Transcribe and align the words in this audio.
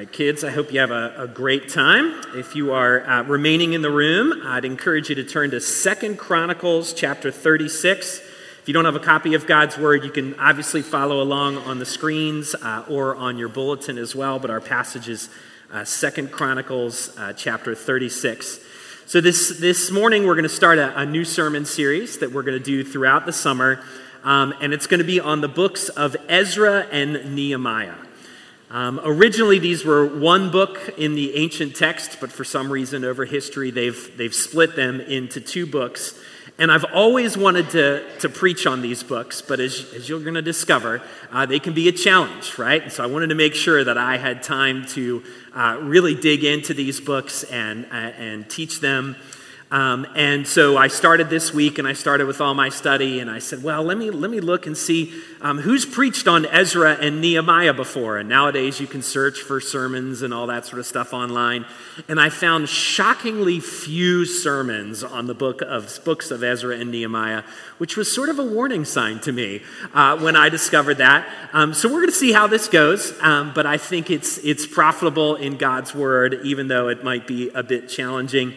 right, 0.00 0.10
kids, 0.10 0.44
I 0.44 0.50
hope 0.50 0.72
you 0.72 0.80
have 0.80 0.92
a, 0.92 1.24
a 1.24 1.28
great 1.28 1.68
time. 1.68 2.22
If 2.34 2.56
you 2.56 2.72
are 2.72 3.06
uh, 3.06 3.22
remaining 3.24 3.74
in 3.74 3.82
the 3.82 3.90
room, 3.90 4.32
I'd 4.46 4.64
encourage 4.64 5.10
you 5.10 5.14
to 5.16 5.24
turn 5.24 5.50
to 5.50 5.60
Second 5.60 6.18
Chronicles 6.18 6.94
chapter 6.94 7.30
36. 7.30 8.18
If 8.18 8.62
you 8.64 8.72
don't 8.72 8.86
have 8.86 8.96
a 8.96 9.00
copy 9.00 9.34
of 9.34 9.46
God's 9.46 9.76
Word, 9.76 10.02
you 10.02 10.10
can 10.10 10.40
obviously 10.40 10.80
follow 10.80 11.20
along 11.20 11.58
on 11.58 11.80
the 11.80 11.84
screens 11.84 12.54
uh, 12.54 12.82
or 12.88 13.14
on 13.14 13.36
your 13.36 13.50
bulletin 13.50 13.98
as 13.98 14.16
well, 14.16 14.38
but 14.38 14.48
our 14.48 14.62
passage 14.62 15.06
is 15.06 15.28
uh, 15.70 15.84
Second 15.84 16.32
Chronicles 16.32 17.14
uh, 17.18 17.34
chapter 17.34 17.74
36. 17.74 18.58
So 19.04 19.20
this, 19.20 19.58
this 19.58 19.90
morning, 19.90 20.26
we're 20.26 20.34
going 20.34 20.44
to 20.44 20.48
start 20.48 20.78
a, 20.78 20.98
a 20.98 21.04
new 21.04 21.26
sermon 21.26 21.66
series 21.66 22.20
that 22.20 22.32
we're 22.32 22.42
going 22.42 22.56
to 22.56 22.64
do 22.64 22.84
throughout 22.84 23.26
the 23.26 23.34
summer, 23.34 23.84
um, 24.24 24.54
and 24.62 24.72
it's 24.72 24.86
going 24.86 25.00
to 25.00 25.04
be 25.04 25.20
on 25.20 25.42
the 25.42 25.48
books 25.48 25.90
of 25.90 26.16
Ezra 26.26 26.86
and 26.90 27.34
Nehemiah. 27.34 27.96
Um, 28.70 29.00
originally, 29.02 29.58
these 29.58 29.84
were 29.84 30.06
one 30.06 30.52
book 30.52 30.94
in 30.96 31.16
the 31.16 31.34
ancient 31.34 31.74
text, 31.74 32.18
but 32.20 32.30
for 32.30 32.44
some 32.44 32.70
reason 32.70 33.04
over 33.04 33.24
history, 33.24 33.72
they've, 33.72 34.16
they've 34.16 34.34
split 34.34 34.76
them 34.76 35.00
into 35.00 35.40
two 35.40 35.66
books. 35.66 36.16
And 36.56 36.70
I've 36.70 36.84
always 36.92 37.36
wanted 37.36 37.70
to, 37.70 38.18
to 38.18 38.28
preach 38.28 38.66
on 38.66 38.80
these 38.80 39.02
books, 39.02 39.42
but 39.42 39.58
as, 39.58 39.92
as 39.94 40.08
you're 40.08 40.20
going 40.20 40.34
to 40.34 40.42
discover, 40.42 41.02
uh, 41.32 41.46
they 41.46 41.58
can 41.58 41.72
be 41.72 41.88
a 41.88 41.92
challenge, 41.92 42.58
right? 42.58 42.82
And 42.82 42.92
so 42.92 43.02
I 43.02 43.06
wanted 43.06 43.28
to 43.28 43.34
make 43.34 43.54
sure 43.54 43.82
that 43.82 43.98
I 43.98 44.18
had 44.18 44.42
time 44.42 44.84
to 44.88 45.24
uh, 45.52 45.78
really 45.80 46.14
dig 46.14 46.44
into 46.44 46.72
these 46.72 47.00
books 47.00 47.42
and, 47.44 47.86
uh, 47.86 47.94
and 47.94 48.48
teach 48.48 48.80
them 48.80 49.16
um, 49.72 50.04
and 50.16 50.48
so 50.48 50.76
I 50.76 50.88
started 50.88 51.30
this 51.30 51.54
week 51.54 51.78
and 51.78 51.86
I 51.86 51.92
started 51.92 52.26
with 52.26 52.40
all 52.40 52.54
my 52.54 52.70
study 52.70 53.20
and 53.20 53.30
I 53.30 53.38
said, 53.38 53.62
well, 53.62 53.84
let 53.84 53.96
me, 53.96 54.10
let 54.10 54.28
me 54.28 54.40
look 54.40 54.66
and 54.66 54.76
see 54.76 55.12
um, 55.40 55.58
who's 55.58 55.86
preached 55.86 56.26
on 56.26 56.44
Ezra 56.46 56.94
and 56.94 57.20
Nehemiah 57.20 57.72
before. 57.72 58.18
And 58.18 58.28
nowadays 58.28 58.80
you 58.80 58.88
can 58.88 59.00
search 59.00 59.42
for 59.42 59.60
sermons 59.60 60.22
and 60.22 60.34
all 60.34 60.48
that 60.48 60.66
sort 60.66 60.80
of 60.80 60.86
stuff 60.86 61.12
online. 61.12 61.66
And 62.08 62.20
I 62.20 62.30
found 62.30 62.68
shockingly 62.68 63.60
few 63.60 64.24
sermons 64.24 65.04
on 65.04 65.28
the 65.28 65.34
book 65.34 65.62
of, 65.62 66.00
books 66.04 66.32
of 66.32 66.42
Ezra 66.42 66.76
and 66.76 66.90
Nehemiah, 66.90 67.44
which 67.78 67.96
was 67.96 68.12
sort 68.12 68.28
of 68.28 68.40
a 68.40 68.44
warning 68.44 68.84
sign 68.84 69.20
to 69.20 69.30
me 69.30 69.62
uh, 69.94 70.18
when 70.18 70.34
I 70.34 70.48
discovered 70.48 70.98
that. 70.98 71.28
Um, 71.52 71.74
so 71.74 71.86
we're 71.88 72.00
going 72.00 72.08
to 72.08 72.12
see 72.12 72.32
how 72.32 72.48
this 72.48 72.66
goes. 72.66 73.16
Um, 73.20 73.52
but 73.54 73.66
I 73.66 73.76
think 73.76 74.10
it's, 74.10 74.38
it's 74.38 74.66
profitable 74.66 75.36
in 75.36 75.58
God's 75.58 75.94
word, 75.94 76.40
even 76.42 76.66
though 76.66 76.88
it 76.88 77.04
might 77.04 77.28
be 77.28 77.50
a 77.50 77.62
bit 77.62 77.88
challenging. 77.88 78.56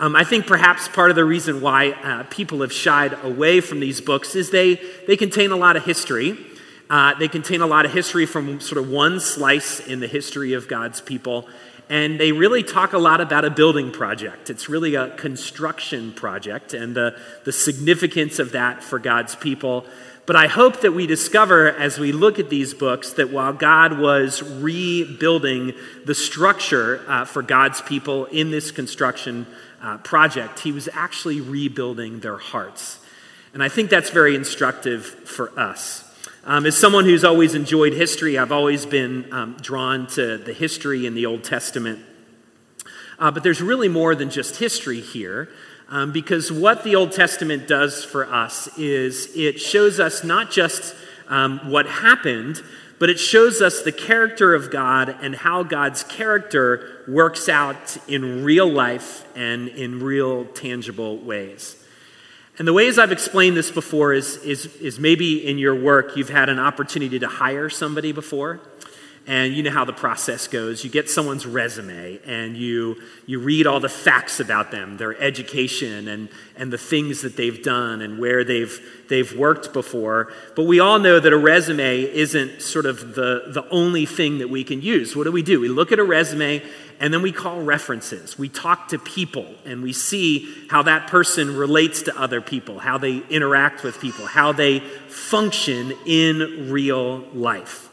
Um, 0.00 0.14
I 0.14 0.22
think 0.22 0.46
perhaps 0.46 0.86
part 0.86 1.10
of 1.10 1.16
the 1.16 1.24
reason 1.24 1.60
why 1.60 1.90
uh, 1.90 2.22
people 2.30 2.60
have 2.60 2.72
shied 2.72 3.18
away 3.24 3.60
from 3.60 3.80
these 3.80 4.00
books 4.00 4.36
is 4.36 4.50
they, 4.50 4.76
they 5.08 5.16
contain 5.16 5.50
a 5.50 5.56
lot 5.56 5.76
of 5.76 5.84
history. 5.84 6.38
Uh, 6.88 7.14
they 7.18 7.26
contain 7.26 7.62
a 7.62 7.66
lot 7.66 7.84
of 7.84 7.92
history 7.92 8.24
from 8.24 8.60
sort 8.60 8.78
of 8.78 8.88
one 8.88 9.18
slice 9.18 9.80
in 9.80 9.98
the 9.98 10.06
history 10.06 10.52
of 10.52 10.68
God's 10.68 11.00
people. 11.00 11.48
And 11.90 12.20
they 12.20 12.30
really 12.30 12.62
talk 12.62 12.92
a 12.92 12.98
lot 12.98 13.20
about 13.20 13.44
a 13.44 13.50
building 13.50 13.90
project. 13.90 14.50
It's 14.50 14.68
really 14.68 14.94
a 14.94 15.10
construction 15.16 16.12
project 16.12 16.74
and 16.74 16.94
the, 16.94 17.18
the 17.44 17.52
significance 17.52 18.38
of 18.38 18.52
that 18.52 18.84
for 18.84 19.00
God's 19.00 19.34
people. 19.34 19.84
But 20.28 20.36
I 20.36 20.46
hope 20.46 20.82
that 20.82 20.92
we 20.92 21.06
discover 21.06 21.70
as 21.70 21.98
we 21.98 22.12
look 22.12 22.38
at 22.38 22.50
these 22.50 22.74
books 22.74 23.14
that 23.14 23.30
while 23.30 23.54
God 23.54 23.98
was 23.98 24.42
rebuilding 24.42 25.72
the 26.04 26.14
structure 26.14 27.02
uh, 27.08 27.24
for 27.24 27.40
God's 27.40 27.80
people 27.80 28.26
in 28.26 28.50
this 28.50 28.70
construction 28.70 29.46
uh, 29.80 29.96
project, 29.96 30.58
he 30.58 30.70
was 30.70 30.86
actually 30.92 31.40
rebuilding 31.40 32.20
their 32.20 32.36
hearts. 32.36 32.98
And 33.54 33.62
I 33.62 33.70
think 33.70 33.88
that's 33.88 34.10
very 34.10 34.34
instructive 34.34 35.06
for 35.06 35.58
us. 35.58 36.04
Um, 36.44 36.66
as 36.66 36.76
someone 36.76 37.06
who's 37.06 37.24
always 37.24 37.54
enjoyed 37.54 37.94
history, 37.94 38.36
I've 38.36 38.52
always 38.52 38.84
been 38.84 39.32
um, 39.32 39.56
drawn 39.62 40.08
to 40.08 40.36
the 40.36 40.52
history 40.52 41.06
in 41.06 41.14
the 41.14 41.24
Old 41.24 41.42
Testament. 41.42 42.00
Uh, 43.18 43.30
but 43.30 43.42
there's 43.42 43.62
really 43.62 43.88
more 43.88 44.14
than 44.14 44.28
just 44.28 44.56
history 44.56 45.00
here, 45.00 45.48
um, 45.90 46.12
because 46.12 46.52
what 46.52 46.84
the 46.84 46.96
Old 46.96 47.12
Testament 47.12 47.66
does 47.66 48.04
for 48.04 48.26
us 48.30 48.68
is 48.78 49.34
it 49.34 49.60
shows 49.60 49.98
us 49.98 50.22
not 50.22 50.50
just 50.50 50.94
um, 51.28 51.70
what 51.70 51.86
happened, 51.86 52.62
but 52.98 53.08
it 53.08 53.18
shows 53.18 53.62
us 53.62 53.82
the 53.82 53.92
character 53.92 54.54
of 54.54 54.70
God 54.70 55.16
and 55.22 55.34
how 55.34 55.62
God's 55.62 56.02
character 56.02 57.04
works 57.06 57.48
out 57.48 57.96
in 58.08 58.44
real 58.44 58.70
life 58.70 59.24
and 59.36 59.68
in 59.68 60.02
real 60.02 60.44
tangible 60.46 61.18
ways. 61.18 61.76
And 62.58 62.66
the 62.66 62.72
ways 62.72 62.98
I've 62.98 63.12
explained 63.12 63.56
this 63.56 63.70
before 63.70 64.12
is, 64.12 64.36
is, 64.38 64.66
is 64.76 64.98
maybe 64.98 65.46
in 65.46 65.58
your 65.58 65.76
work 65.76 66.16
you've 66.16 66.28
had 66.28 66.48
an 66.48 66.58
opportunity 66.58 67.18
to 67.20 67.28
hire 67.28 67.70
somebody 67.70 68.10
before 68.10 68.60
and 69.28 69.52
you 69.52 69.62
know 69.62 69.70
how 69.70 69.84
the 69.84 69.92
process 69.92 70.48
goes. 70.48 70.82
You 70.82 70.90
get 70.90 71.10
someone's 71.10 71.44
resume 71.44 72.18
and 72.26 72.56
you 72.56 72.96
you 73.26 73.38
read 73.38 73.66
all 73.66 73.78
the 73.78 73.88
facts 73.88 74.40
about 74.40 74.70
them 74.70 74.96
their 74.96 75.20
education 75.20 76.08
and 76.08 76.30
and 76.56 76.72
the 76.72 76.78
things 76.78 77.20
that 77.20 77.36
they've 77.36 77.62
done 77.62 78.00
and 78.00 78.18
where 78.18 78.42
they've 78.42 78.80
they've 79.08 79.36
worked 79.36 79.74
before. 79.74 80.32
But 80.56 80.64
we 80.64 80.80
all 80.80 80.98
know 80.98 81.20
that 81.20 81.32
a 81.32 81.36
resume 81.36 82.04
isn't 82.04 82.62
sort 82.62 82.86
of 82.86 83.14
the 83.14 83.44
the 83.48 83.68
only 83.68 84.06
thing 84.06 84.38
that 84.38 84.48
we 84.48 84.64
can 84.64 84.80
use. 84.80 85.14
What 85.14 85.24
do 85.24 85.32
we 85.32 85.42
do? 85.42 85.60
We 85.60 85.68
look 85.68 85.92
at 85.92 85.98
a 85.98 86.04
resume 86.04 86.62
and 86.98 87.12
then 87.12 87.20
we 87.20 87.30
call 87.30 87.60
references. 87.60 88.38
We 88.38 88.48
talk 88.48 88.88
to 88.88 88.98
people 88.98 89.54
and 89.66 89.82
we 89.82 89.92
see 89.92 90.66
how 90.70 90.82
that 90.84 91.06
person 91.06 91.54
relates 91.54 92.02
to 92.02 92.18
other 92.18 92.40
people 92.40 92.78
how 92.78 92.96
they 92.96 93.18
interact 93.28 93.84
with 93.84 94.00
people 94.00 94.24
how 94.24 94.52
they 94.52 94.80
function 94.80 95.92
in 96.06 96.70
real 96.70 97.18
life 97.34 97.87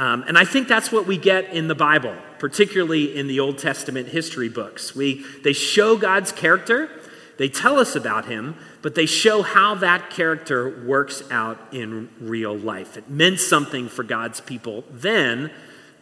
um, 0.00 0.24
and 0.26 0.38
I 0.38 0.46
think 0.46 0.66
that's 0.66 0.90
what 0.90 1.06
we 1.06 1.18
get 1.18 1.52
in 1.52 1.68
the 1.68 1.74
Bible, 1.74 2.16
particularly 2.38 3.14
in 3.14 3.26
the 3.26 3.38
Old 3.38 3.58
Testament 3.58 4.08
history 4.08 4.48
books. 4.48 4.96
We, 4.96 5.26
they 5.44 5.52
show 5.52 5.98
God's 5.98 6.32
character, 6.32 6.88
they 7.36 7.50
tell 7.50 7.78
us 7.78 7.94
about 7.94 8.24
him, 8.24 8.56
but 8.80 8.94
they 8.94 9.04
show 9.04 9.42
how 9.42 9.74
that 9.74 10.08
character 10.08 10.82
works 10.86 11.22
out 11.30 11.58
in 11.70 12.08
real 12.18 12.56
life. 12.56 12.96
It 12.96 13.10
meant 13.10 13.40
something 13.40 13.90
for 13.90 14.02
God's 14.02 14.40
people 14.40 14.84
then, 14.90 15.50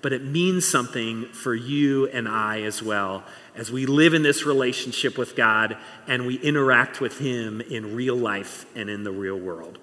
but 0.00 0.12
it 0.12 0.22
means 0.22 0.64
something 0.64 1.24
for 1.32 1.56
you 1.56 2.06
and 2.06 2.28
I 2.28 2.62
as 2.62 2.80
well 2.80 3.24
as 3.56 3.72
we 3.72 3.84
live 3.84 4.14
in 4.14 4.22
this 4.22 4.46
relationship 4.46 5.18
with 5.18 5.34
God 5.34 5.76
and 6.06 6.24
we 6.24 6.36
interact 6.36 7.00
with 7.00 7.18
him 7.18 7.60
in 7.62 7.96
real 7.96 8.14
life 8.14 8.64
and 8.76 8.88
in 8.88 9.02
the 9.02 9.10
real 9.10 9.40
world. 9.40 9.80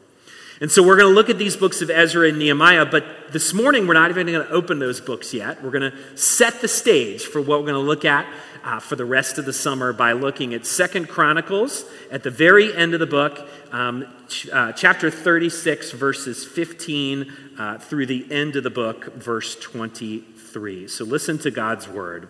And 0.62 0.72
so 0.72 0.82
we're 0.82 0.96
going 0.96 1.10
to 1.10 1.14
look 1.14 1.30
at 1.30 1.38
these 1.38 1.58
books 1.58 1.82
of 1.82 1.90
Ezra 1.90 2.30
and 2.30 2.40
Nehemiah, 2.40 2.86
but 2.86 3.34
this 3.34 3.54
morning 3.54 3.88
we're 3.88 3.94
not 3.94 4.10
even 4.10 4.28
going 4.28 4.48
to 4.48 4.54
open 4.54 4.80
those 4.80 5.02
books 5.02 5.34
yet. 5.34 5.62
We're 5.62 5.72
going 5.72 5.92
to 5.92 6.18
set 6.18 6.62
the 6.62 6.70
stage 6.70 7.24
for 7.26 7.42
what 7.42 7.60
we're 7.60 7.72
going 7.72 7.74
to 7.74 7.80
look 7.80 8.06
at 8.06 8.26
uh, 8.64 8.80
for 8.80 8.96
the 8.96 9.04
rest 9.04 9.38
of 9.38 9.44
the 9.44 9.52
summer 9.52 9.92
by 9.92 10.14
looking 10.14 10.54
at 10.54 10.66
Second 10.66 11.10
Chronicles 11.10 11.84
at 12.10 12.24
the 12.24 12.32
very 12.32 12.74
end 12.74 12.94
of 12.94 13.02
the 13.02 13.06
book, 13.06 13.46
um, 13.74 14.08
ch- 14.30 14.48
uh, 14.48 14.72
chapter 14.72 15.12
36, 15.12 15.92
verses 15.92 16.46
15 16.46 17.34
uh, 17.58 17.78
through 17.78 18.06
the 18.06 18.26
end 18.32 18.56
of 18.56 18.64
the 18.64 18.70
book, 18.70 19.14
verse 19.14 19.58
23. 19.58 20.88
So 20.88 21.04
listen 21.04 21.38
to 21.40 21.52
God's 21.52 21.90
word. 21.90 22.30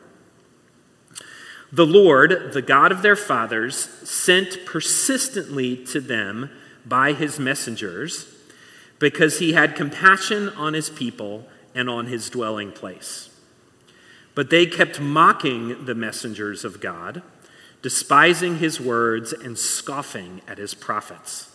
The 1.71 1.85
Lord, 1.85 2.53
the 2.53 2.61
God 2.63 2.91
of 2.91 3.03
their 3.03 3.15
fathers, 3.15 3.75
sent 3.77 4.65
persistently 4.65 5.77
to 5.85 6.01
them 6.01 6.49
by 6.85 7.13
his 7.13 7.39
messengers 7.39 8.27
because 8.99 9.39
he 9.39 9.53
had 9.53 9.75
compassion 9.75 10.49
on 10.49 10.73
his 10.73 10.89
people 10.89 11.47
and 11.73 11.89
on 11.89 12.07
his 12.07 12.29
dwelling 12.29 12.71
place. 12.71 13.29
But 14.33 14.49
they 14.49 14.65
kept 14.65 14.99
mocking 14.99 15.85
the 15.85 15.95
messengers 15.95 16.65
of 16.65 16.79
God, 16.79 17.21
despising 17.81 18.57
his 18.57 18.79
words 18.79 19.33
and 19.33 19.57
scoffing 19.57 20.41
at 20.47 20.57
his 20.57 20.73
prophets, 20.73 21.49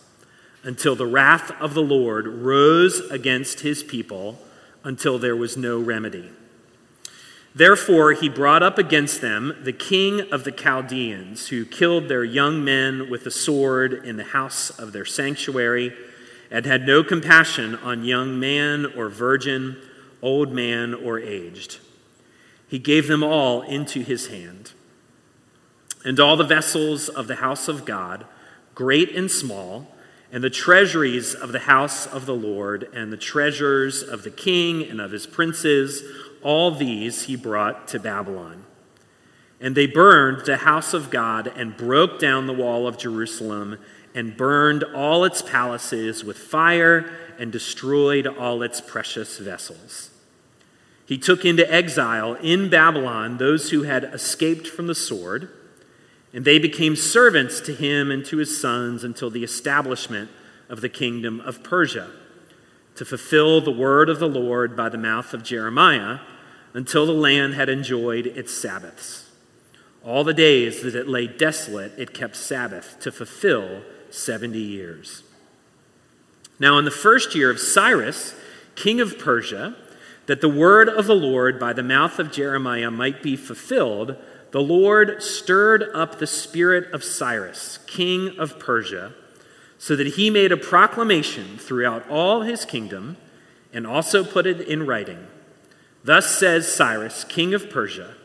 until 0.63 0.95
the 0.95 1.05
wrath 1.05 1.51
of 1.59 1.73
the 1.73 1.81
Lord 1.81 2.27
rose 2.27 2.99
against 3.09 3.61
his 3.61 3.83
people 3.83 4.39
until 4.83 5.19
there 5.19 5.35
was 5.35 5.57
no 5.57 5.79
remedy. 5.79 6.29
Therefore, 7.53 8.13
he 8.13 8.29
brought 8.29 8.63
up 8.63 8.77
against 8.77 9.19
them 9.19 9.57
the 9.63 9.73
king 9.73 10.21
of 10.31 10.45
the 10.45 10.51
Chaldeans, 10.51 11.49
who 11.49 11.65
killed 11.65 12.07
their 12.07 12.23
young 12.23 12.63
men 12.63 13.09
with 13.09 13.25
the 13.25 13.31
sword 13.31 13.93
in 13.93 14.15
the 14.15 14.23
house 14.23 14.69
of 14.69 14.93
their 14.93 15.05
sanctuary, 15.05 15.93
and 16.49 16.65
had 16.65 16.87
no 16.87 17.03
compassion 17.03 17.75
on 17.75 18.05
young 18.05 18.39
man 18.39 18.85
or 18.95 19.09
virgin, 19.09 19.77
old 20.21 20.51
man 20.51 20.93
or 20.93 21.19
aged. 21.19 21.79
He 22.67 22.79
gave 22.79 23.07
them 23.07 23.23
all 23.23 23.63
into 23.63 24.01
his 24.01 24.27
hand. 24.27 24.71
And 26.05 26.19
all 26.19 26.37
the 26.37 26.45
vessels 26.45 27.09
of 27.09 27.27
the 27.27 27.35
house 27.35 27.67
of 27.67 27.85
God, 27.85 28.25
great 28.75 29.13
and 29.13 29.29
small, 29.29 29.87
and 30.31 30.41
the 30.41 30.49
treasuries 30.49 31.35
of 31.35 31.51
the 31.51 31.59
house 31.59 32.07
of 32.07 32.25
the 32.25 32.33
Lord, 32.33 32.87
and 32.93 33.11
the 33.11 33.17
treasures 33.17 34.01
of 34.01 34.23
the 34.23 34.31
king 34.31 34.83
and 34.83 35.01
of 35.01 35.11
his 35.11 35.27
princes, 35.27 36.01
all 36.43 36.71
these 36.71 37.23
he 37.23 37.35
brought 37.35 37.87
to 37.89 37.99
Babylon. 37.99 38.65
And 39.59 39.75
they 39.75 39.85
burned 39.85 40.45
the 40.45 40.57
house 40.57 40.93
of 40.93 41.09
God 41.09 41.51
and 41.55 41.77
broke 41.77 42.19
down 42.19 42.47
the 42.47 42.53
wall 42.53 42.87
of 42.87 42.97
Jerusalem 42.97 43.77
and 44.15 44.35
burned 44.35 44.83
all 44.83 45.23
its 45.23 45.41
palaces 45.41 46.23
with 46.23 46.37
fire 46.37 47.09
and 47.37 47.51
destroyed 47.51 48.27
all 48.27 48.63
its 48.63 48.81
precious 48.81 49.37
vessels. 49.37 50.09
He 51.05 51.17
took 51.17 51.43
into 51.43 51.69
exile 51.71 52.35
in 52.35 52.69
Babylon 52.69 53.37
those 53.37 53.71
who 53.71 53.83
had 53.83 54.03
escaped 54.05 54.67
from 54.67 54.87
the 54.87 54.95
sword, 54.95 55.49
and 56.33 56.45
they 56.45 56.57
became 56.57 56.95
servants 56.95 57.59
to 57.61 57.73
him 57.73 58.09
and 58.11 58.25
to 58.27 58.37
his 58.37 58.59
sons 58.59 59.03
until 59.03 59.29
the 59.29 59.43
establishment 59.43 60.29
of 60.69 60.81
the 60.81 60.89
kingdom 60.89 61.41
of 61.41 61.63
Persia, 61.63 62.09
to 62.95 63.03
fulfill 63.03 63.59
the 63.59 63.71
word 63.71 64.09
of 64.09 64.19
the 64.19 64.29
Lord 64.29 64.75
by 64.75 64.87
the 64.87 64.97
mouth 64.97 65.33
of 65.33 65.43
Jeremiah, 65.43 66.19
until 66.73 67.05
the 67.05 67.11
land 67.11 67.53
had 67.53 67.69
enjoyed 67.69 68.25
its 68.27 68.53
Sabbaths. 68.53 69.29
All 70.03 70.23
the 70.23 70.33
days 70.33 70.81
that 70.81 70.95
it 70.95 71.07
lay 71.07 71.27
desolate, 71.27 71.93
it 71.97 72.13
kept 72.13 72.35
Sabbath 72.35 72.97
to 73.01 73.11
fulfill 73.11 73.83
70 74.09 74.57
years. 74.57 75.23
Now, 76.59 76.77
in 76.77 76.85
the 76.85 76.91
first 76.91 77.35
year 77.35 77.49
of 77.49 77.59
Cyrus, 77.59 78.35
king 78.75 78.99
of 78.99 79.19
Persia, 79.19 79.75
that 80.27 80.41
the 80.41 80.49
word 80.49 80.89
of 80.89 81.07
the 81.07 81.15
Lord 81.15 81.59
by 81.59 81.73
the 81.73 81.83
mouth 81.83 82.19
of 82.19 82.31
Jeremiah 82.31 82.91
might 82.91 83.23
be 83.23 83.35
fulfilled, 83.35 84.15
the 84.51 84.61
Lord 84.61 85.21
stirred 85.23 85.83
up 85.93 86.19
the 86.19 86.27
spirit 86.27 86.91
of 86.93 87.03
Cyrus, 87.03 87.79
king 87.87 88.37
of 88.37 88.59
Persia, 88.59 89.13
so 89.77 89.95
that 89.95 90.07
he 90.07 90.29
made 90.29 90.51
a 90.51 90.57
proclamation 90.57 91.57
throughout 91.57 92.07
all 92.09 92.41
his 92.41 92.65
kingdom 92.65 93.17
and 93.73 93.87
also 93.87 94.23
put 94.23 94.45
it 94.45 94.61
in 94.61 94.85
writing. 94.85 95.25
Thus 96.03 96.37
says 96.37 96.73
Cyrus, 96.73 97.23
king 97.23 97.53
of 97.53 97.69
Persia 97.69 98.15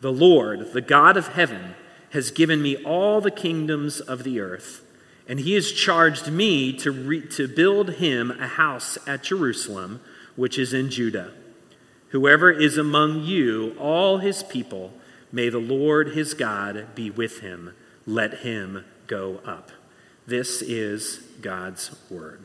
The 0.00 0.12
Lord, 0.12 0.72
the 0.72 0.80
God 0.80 1.16
of 1.16 1.28
heaven, 1.28 1.74
has 2.10 2.30
given 2.30 2.62
me 2.62 2.76
all 2.84 3.20
the 3.20 3.30
kingdoms 3.30 4.00
of 4.00 4.24
the 4.24 4.40
earth, 4.40 4.82
and 5.28 5.40
he 5.40 5.54
has 5.54 5.70
charged 5.70 6.30
me 6.30 6.72
to, 6.72 6.90
re- 6.90 7.26
to 7.28 7.46
build 7.46 7.94
him 7.94 8.32
a 8.32 8.46
house 8.46 8.98
at 9.06 9.22
Jerusalem, 9.22 10.00
which 10.34 10.58
is 10.58 10.72
in 10.72 10.90
Judah. 10.90 11.32
Whoever 12.08 12.50
is 12.50 12.76
among 12.76 13.22
you, 13.22 13.76
all 13.78 14.18
his 14.18 14.42
people, 14.42 14.92
may 15.30 15.48
the 15.48 15.58
Lord 15.58 16.08
his 16.08 16.34
God 16.34 16.88
be 16.94 17.10
with 17.10 17.40
him. 17.40 17.74
Let 18.06 18.38
him 18.40 18.84
go 19.06 19.40
up. 19.44 19.70
This 20.26 20.62
is 20.62 21.18
God's 21.40 21.94
word. 22.10 22.40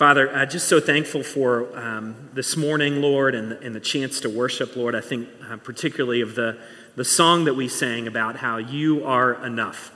Father, 0.00 0.34
uh, 0.34 0.46
just 0.46 0.66
so 0.66 0.80
thankful 0.80 1.22
for 1.22 1.78
um, 1.78 2.30
this 2.32 2.56
morning, 2.56 3.02
Lord, 3.02 3.34
and, 3.34 3.52
and, 3.52 3.74
the 3.74 3.80
chance 3.80 4.18
to 4.20 4.30
worship, 4.30 4.74
Lord. 4.74 4.94
I 4.94 5.02
think 5.02 5.28
uh, 5.46 5.58
particularly 5.58 6.22
of 6.22 6.34
the, 6.34 6.56
the 6.96 7.04
song 7.04 7.44
that 7.44 7.52
we 7.52 7.68
sang 7.68 8.06
about 8.06 8.36
how 8.36 8.56
you 8.56 9.04
are 9.04 9.34
enough. 9.44 9.92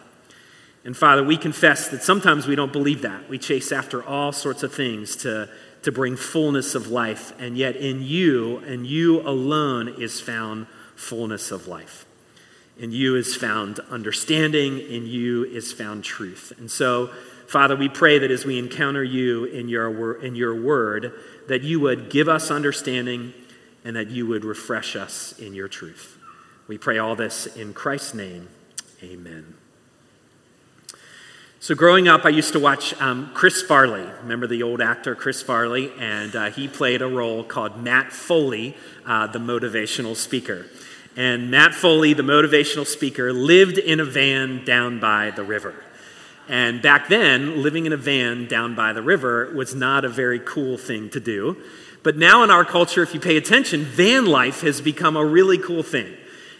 And 0.84 0.94
Father, 0.94 1.24
we 1.24 1.38
confess 1.38 1.88
that 1.88 2.02
sometimes 2.02 2.46
we 2.46 2.54
don't 2.54 2.70
believe 2.70 3.00
that. 3.00 3.30
We 3.30 3.38
chase 3.38 3.72
after 3.72 4.04
all 4.04 4.30
sorts 4.30 4.62
of 4.62 4.74
things 4.74 5.16
to 5.16 5.48
to 5.84 5.90
bring 5.90 6.16
fullness 6.16 6.74
of 6.74 6.88
life. 6.88 7.32
And 7.40 7.56
yet, 7.56 7.74
in 7.74 8.02
you 8.02 8.58
and 8.58 8.86
you 8.86 9.22
alone 9.22 9.88
is 9.88 10.20
found 10.20 10.66
fullness 10.96 11.50
of 11.50 11.66
life. 11.66 12.04
In 12.78 12.92
you 12.92 13.16
is 13.16 13.34
found 13.34 13.80
understanding, 13.88 14.80
in 14.80 15.06
you 15.06 15.44
is 15.44 15.72
found 15.72 16.04
truth. 16.04 16.52
And 16.58 16.70
so, 16.70 17.08
Father, 17.46 17.76
we 17.76 17.88
pray 17.88 18.18
that 18.18 18.30
as 18.30 18.44
we 18.44 18.58
encounter 18.58 19.04
you 19.04 19.44
in 19.44 19.68
your, 19.68 20.22
in 20.22 20.34
your 20.34 20.60
word, 20.60 21.12
that 21.48 21.62
you 21.62 21.80
would 21.80 22.10
give 22.10 22.28
us 22.28 22.50
understanding 22.50 23.32
and 23.84 23.94
that 23.96 24.10
you 24.10 24.26
would 24.26 24.44
refresh 24.44 24.96
us 24.96 25.38
in 25.38 25.54
your 25.54 25.68
truth. 25.68 26.18
We 26.66 26.78
pray 26.78 26.98
all 26.98 27.14
this 27.14 27.46
in 27.46 27.74
Christ's 27.74 28.14
name. 28.14 28.48
Amen. 29.02 29.54
So, 31.60 31.74
growing 31.74 32.08
up, 32.08 32.26
I 32.26 32.28
used 32.28 32.52
to 32.52 32.60
watch 32.60 32.92
um, 33.00 33.30
Chris 33.32 33.62
Farley. 33.62 34.06
Remember 34.22 34.46
the 34.46 34.62
old 34.62 34.82
actor 34.82 35.14
Chris 35.14 35.42
Farley? 35.42 35.90
And 35.98 36.36
uh, 36.36 36.50
he 36.50 36.68
played 36.68 37.00
a 37.00 37.06
role 37.06 37.42
called 37.42 37.82
Matt 37.82 38.12
Foley, 38.12 38.76
uh, 39.06 39.28
the 39.28 39.38
motivational 39.38 40.14
speaker. 40.14 40.66
And 41.16 41.50
Matt 41.50 41.74
Foley, 41.74 42.12
the 42.12 42.22
motivational 42.22 42.86
speaker, 42.86 43.32
lived 43.32 43.78
in 43.78 44.00
a 44.00 44.04
van 44.04 44.64
down 44.64 45.00
by 45.00 45.30
the 45.30 45.42
river. 45.42 45.74
And 46.48 46.82
back 46.82 47.08
then, 47.08 47.62
living 47.62 47.86
in 47.86 47.92
a 47.92 47.96
van 47.96 48.46
down 48.46 48.74
by 48.74 48.92
the 48.92 49.02
river 49.02 49.52
was 49.54 49.74
not 49.74 50.04
a 50.04 50.08
very 50.08 50.38
cool 50.38 50.76
thing 50.76 51.08
to 51.10 51.20
do. 51.20 51.56
But 52.02 52.16
now 52.18 52.44
in 52.44 52.50
our 52.50 52.64
culture, 52.64 53.02
if 53.02 53.14
you 53.14 53.20
pay 53.20 53.36
attention, 53.36 53.82
van 53.82 54.26
life 54.26 54.60
has 54.60 54.80
become 54.80 55.16
a 55.16 55.24
really 55.24 55.56
cool 55.56 55.82
thing. 55.82 56.14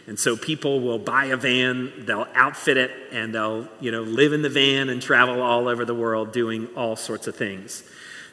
And 0.07 0.19
so 0.19 0.37
people 0.37 0.81
will 0.81 0.99
buy 0.99 1.27
a 1.27 1.37
van, 1.37 1.93
they'll 2.07 2.27
outfit 2.35 2.77
it, 2.77 2.91
and 3.13 3.35
they'll, 3.35 3.69
you 3.81 3.91
know, 3.91 4.03
live 4.03 4.33
in 4.33 4.43
the 4.43 4.51
van 4.51 4.89
and 4.89 5.01
travel 5.01 5.41
all 5.41 5.69
over 5.69 5.85
the 5.85 5.95
world 5.95 6.33
doing 6.33 6.69
all 6.77 6.97
sorts 6.97 7.27
of 7.27 7.37
things. 7.37 7.83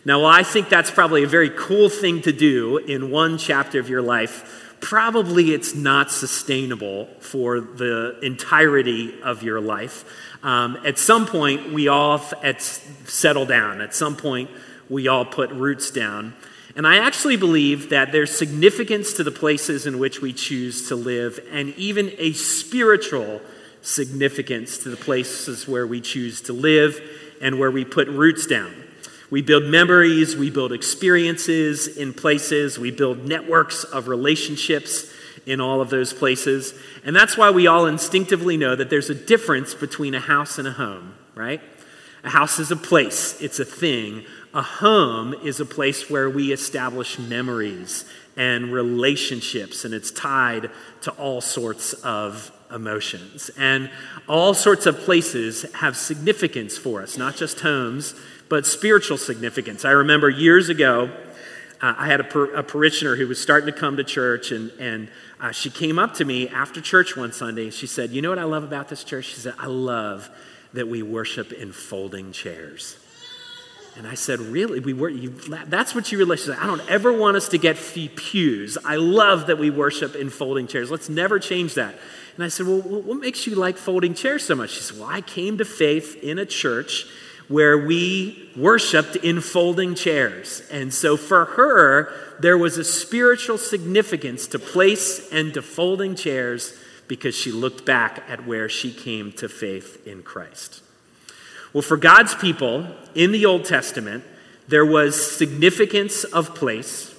Now, 0.03 0.21
while 0.21 0.33
I 0.33 0.43
think 0.43 0.67
that's 0.67 0.89
probably 0.89 1.23
a 1.23 1.27
very 1.27 1.49
cool 1.49 1.87
thing 1.87 2.21
to 2.23 2.31
do 2.31 2.77
in 2.77 3.11
one 3.11 3.37
chapter 3.37 3.79
of 3.79 3.87
your 3.87 4.01
life, 4.01 4.60
probably 4.81 5.53
it's 5.53 5.75
not 5.75 6.11
sustainable 6.11 7.05
for 7.19 7.61
the 7.61 8.19
entirety 8.21 9.21
of 9.21 9.43
your 9.43 9.61
life. 9.61 10.03
Um, 10.43 10.77
at 10.85 10.97
some 10.97 11.25
point, 11.27 11.71
we 11.71 11.87
all 11.87 12.21
at, 12.43 12.61
settle 12.61 13.45
down. 13.45 13.79
At 13.79 13.95
some 13.95 14.15
point, 14.17 14.49
we 14.89 15.07
all 15.07 15.23
put 15.23 15.51
roots 15.51 15.91
down. 15.91 16.33
And 16.75 16.87
I 16.87 16.97
actually 16.97 17.37
believe 17.37 17.89
that 17.89 18.11
there's 18.11 18.35
significance 18.35 19.13
to 19.13 19.23
the 19.23 19.31
places 19.31 19.85
in 19.85 19.99
which 19.99 20.21
we 20.21 20.33
choose 20.33 20.87
to 20.87 20.95
live, 20.95 21.39
and 21.51 21.73
even 21.75 22.11
a 22.17 22.31
spiritual 22.33 23.41
significance 23.81 24.77
to 24.79 24.89
the 24.89 24.97
places 24.97 25.67
where 25.67 25.85
we 25.85 26.01
choose 26.01 26.41
to 26.41 26.53
live 26.53 27.01
and 27.41 27.59
where 27.59 27.71
we 27.71 27.83
put 27.83 28.07
roots 28.07 28.47
down. 28.47 28.73
We 29.31 29.41
build 29.41 29.63
memories, 29.63 30.35
we 30.35 30.49
build 30.49 30.73
experiences 30.73 31.87
in 31.87 32.13
places, 32.13 32.77
we 32.77 32.91
build 32.91 33.25
networks 33.25 33.85
of 33.85 34.09
relationships 34.09 35.09
in 35.45 35.61
all 35.61 35.79
of 35.79 35.89
those 35.89 36.13
places. 36.13 36.73
And 37.05 37.15
that's 37.15 37.37
why 37.37 37.49
we 37.49 37.65
all 37.65 37.85
instinctively 37.85 38.57
know 38.57 38.75
that 38.75 38.89
there's 38.89 39.09
a 39.09 39.15
difference 39.15 39.73
between 39.73 40.13
a 40.13 40.19
house 40.19 40.59
and 40.59 40.67
a 40.67 40.71
home, 40.71 41.15
right? 41.33 41.61
A 42.25 42.29
house 42.29 42.59
is 42.59 42.71
a 42.71 42.75
place, 42.75 43.41
it's 43.41 43.59
a 43.59 43.65
thing. 43.65 44.25
A 44.53 44.61
home 44.61 45.33
is 45.33 45.61
a 45.61 45.65
place 45.65 46.09
where 46.09 46.29
we 46.29 46.51
establish 46.51 47.17
memories 47.17 48.03
and 48.35 48.73
relationships, 48.73 49.85
and 49.85 49.93
it's 49.93 50.11
tied 50.11 50.69
to 51.03 51.11
all 51.11 51.39
sorts 51.39 51.93
of 51.93 52.51
emotions. 52.69 53.49
And 53.57 53.89
all 54.27 54.53
sorts 54.53 54.85
of 54.85 54.99
places 54.99 55.65
have 55.75 55.95
significance 55.95 56.77
for 56.77 57.01
us, 57.01 57.17
not 57.17 57.37
just 57.37 57.61
homes, 57.61 58.13
but 58.51 58.65
spiritual 58.65 59.17
significance. 59.17 59.85
I 59.85 59.91
remember 59.91 60.29
years 60.29 60.67
ago, 60.67 61.09
uh, 61.79 61.95
I 61.97 62.07
had 62.07 62.19
a, 62.19 62.39
a, 62.57 62.61
parishioner 62.61 63.15
who 63.15 63.25
was 63.25 63.39
starting 63.39 63.65
to 63.67 63.71
come 63.71 63.95
to 63.95 64.03
church, 64.03 64.51
and, 64.51 64.71
and 64.71 65.07
uh, 65.39 65.53
she 65.53 65.69
came 65.69 65.97
up 65.97 66.15
to 66.15 66.25
me 66.25 66.49
after 66.49 66.81
church 66.81 67.15
one 67.15 67.31
Sunday. 67.31 67.69
She 67.69 67.87
said, 67.87 68.09
You 68.09 68.21
know 68.21 68.27
what 68.27 68.39
I 68.39 68.43
love 68.43 68.65
about 68.65 68.89
this 68.89 69.05
church? 69.05 69.27
She 69.27 69.37
said, 69.37 69.53
I 69.57 69.67
love 69.67 70.29
that 70.73 70.89
we 70.89 71.01
worship 71.01 71.53
in 71.53 71.71
folding 71.71 72.33
chairs. 72.33 72.97
And 73.95 74.05
I 74.05 74.15
said, 74.15 74.41
Really? 74.41 74.81
We 74.81 74.91
were, 74.91 75.07
you, 75.07 75.29
that's 75.67 75.95
what 75.95 76.11
you 76.11 76.17
really 76.17 76.35
said. 76.35 76.57
I 76.59 76.67
don't 76.67 76.87
ever 76.89 77.13
want 77.13 77.37
us 77.37 77.47
to 77.49 77.57
get 77.57 77.77
pews. 77.77 78.77
I 78.83 78.97
love 78.97 79.47
that 79.47 79.59
we 79.59 79.69
worship 79.69 80.13
in 80.13 80.29
folding 80.29 80.67
chairs. 80.67 80.91
Let's 80.91 81.07
never 81.07 81.39
change 81.39 81.75
that. 81.75 81.95
And 82.35 82.43
I 82.43 82.49
said, 82.49 82.67
Well, 82.67 82.81
what 82.81 83.17
makes 83.17 83.47
you 83.47 83.55
like 83.55 83.77
folding 83.77 84.13
chairs 84.13 84.45
so 84.45 84.55
much? 84.55 84.71
She 84.71 84.81
said, 84.81 84.99
Well, 84.99 85.07
I 85.09 85.21
came 85.21 85.57
to 85.57 85.63
faith 85.63 86.21
in 86.21 86.37
a 86.37 86.45
church 86.45 87.05
where 87.51 87.77
we 87.77 88.49
worshiped 88.55 89.17
in 89.17 89.41
folding 89.41 89.93
chairs. 89.93 90.63
And 90.71 90.93
so 90.93 91.17
for 91.17 91.45
her, 91.45 92.13
there 92.39 92.57
was 92.57 92.77
a 92.77 92.83
spiritual 92.83 93.57
significance 93.57 94.47
to 94.47 94.59
place 94.59 95.29
and 95.31 95.53
to 95.53 95.61
folding 95.61 96.15
chairs 96.15 96.73
because 97.09 97.35
she 97.35 97.51
looked 97.51 97.85
back 97.85 98.23
at 98.29 98.47
where 98.47 98.69
she 98.69 98.93
came 98.93 99.33
to 99.33 99.49
faith 99.49 100.07
in 100.07 100.23
Christ. 100.23 100.81
Well, 101.73 101.81
for 101.81 101.97
God's 101.97 102.35
people 102.35 102.87
in 103.15 103.33
the 103.33 103.45
Old 103.45 103.65
Testament, 103.65 104.23
there 104.69 104.85
was 104.85 105.35
significance 105.37 106.23
of 106.23 106.55
place, 106.55 107.13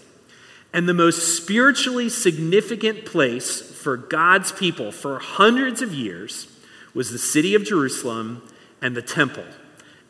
and 0.73 0.89
the 0.89 0.95
most 0.95 1.37
spiritually 1.37 2.09
significant 2.09 3.05
place 3.05 3.61
for 3.61 3.99
God's 3.99 4.51
people 4.51 4.93
for 4.93 5.19
hundreds 5.19 5.83
of 5.83 5.93
years 5.93 6.47
was 6.95 7.11
the 7.11 7.19
city 7.19 7.55
of 7.55 7.65
Jerusalem 7.65 8.43
and 8.81 8.97
the 8.97 9.03
temple 9.03 9.45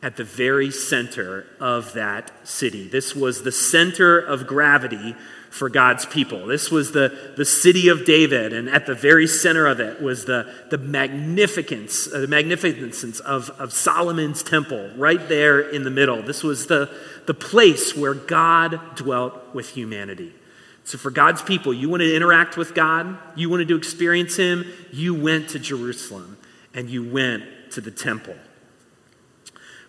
at 0.03 0.17
the 0.17 0.23
very 0.23 0.69
center 0.69 1.47
of 1.61 1.93
that 1.93 2.29
city. 2.45 2.89
This 2.89 3.15
was 3.15 3.41
the 3.41 3.53
center 3.53 4.19
of 4.19 4.45
gravity 4.45 5.15
for 5.49 5.69
God's 5.69 6.05
people. 6.05 6.45
This 6.45 6.69
was 6.69 6.91
the, 6.91 7.33
the 7.37 7.45
city 7.45 7.87
of 7.87 8.05
David, 8.05 8.51
and 8.51 8.67
at 8.67 8.85
the 8.85 8.95
very 8.95 9.27
center 9.27 9.65
of 9.65 9.79
it 9.79 10.01
was 10.01 10.25
the, 10.25 10.53
the 10.69 10.77
magnificence, 10.77 12.11
uh, 12.11 12.19
the 12.19 12.27
magnificence 12.27 13.21
of, 13.21 13.49
of 13.51 13.71
Solomon's 13.71 14.43
temple, 14.43 14.91
right 14.97 15.29
there 15.29 15.61
in 15.61 15.83
the 15.83 15.91
middle. 15.91 16.21
This 16.21 16.43
was 16.43 16.67
the, 16.67 16.89
the 17.25 17.33
place 17.33 17.95
where 17.95 18.13
God 18.13 18.81
dwelt 18.95 19.53
with 19.53 19.69
humanity. 19.69 20.33
So, 20.85 20.97
for 20.97 21.11
God's 21.11 21.41
people, 21.41 21.73
you 21.73 21.87
want 21.87 22.01
to 22.01 22.13
interact 22.13 22.57
with 22.57 22.73
God, 22.73 23.17
you 23.35 23.49
wanted 23.49 23.69
to 23.69 23.77
experience 23.77 24.35
Him, 24.35 24.65
you 24.91 25.15
went 25.15 25.49
to 25.49 25.59
Jerusalem 25.59 26.37
and 26.73 26.89
you 26.89 27.07
went 27.07 27.43
to 27.71 27.79
the 27.79 27.91
temple. 27.91 28.35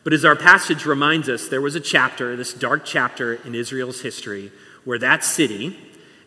But 0.05 0.13
as 0.13 0.25
our 0.25 0.37
passage 0.37 0.85
reminds 0.85 1.31
us, 1.31 1.49
there 1.49 1.63
was 1.63 1.75
a 1.75 1.81
chapter, 1.81 2.37
this 2.37 2.53
dark 2.53 2.85
chapter 2.85 3.35
in 3.35 3.55
Israel's 3.55 4.03
history, 4.03 4.53
where 4.85 4.99
that 4.99 5.25
city 5.25 5.79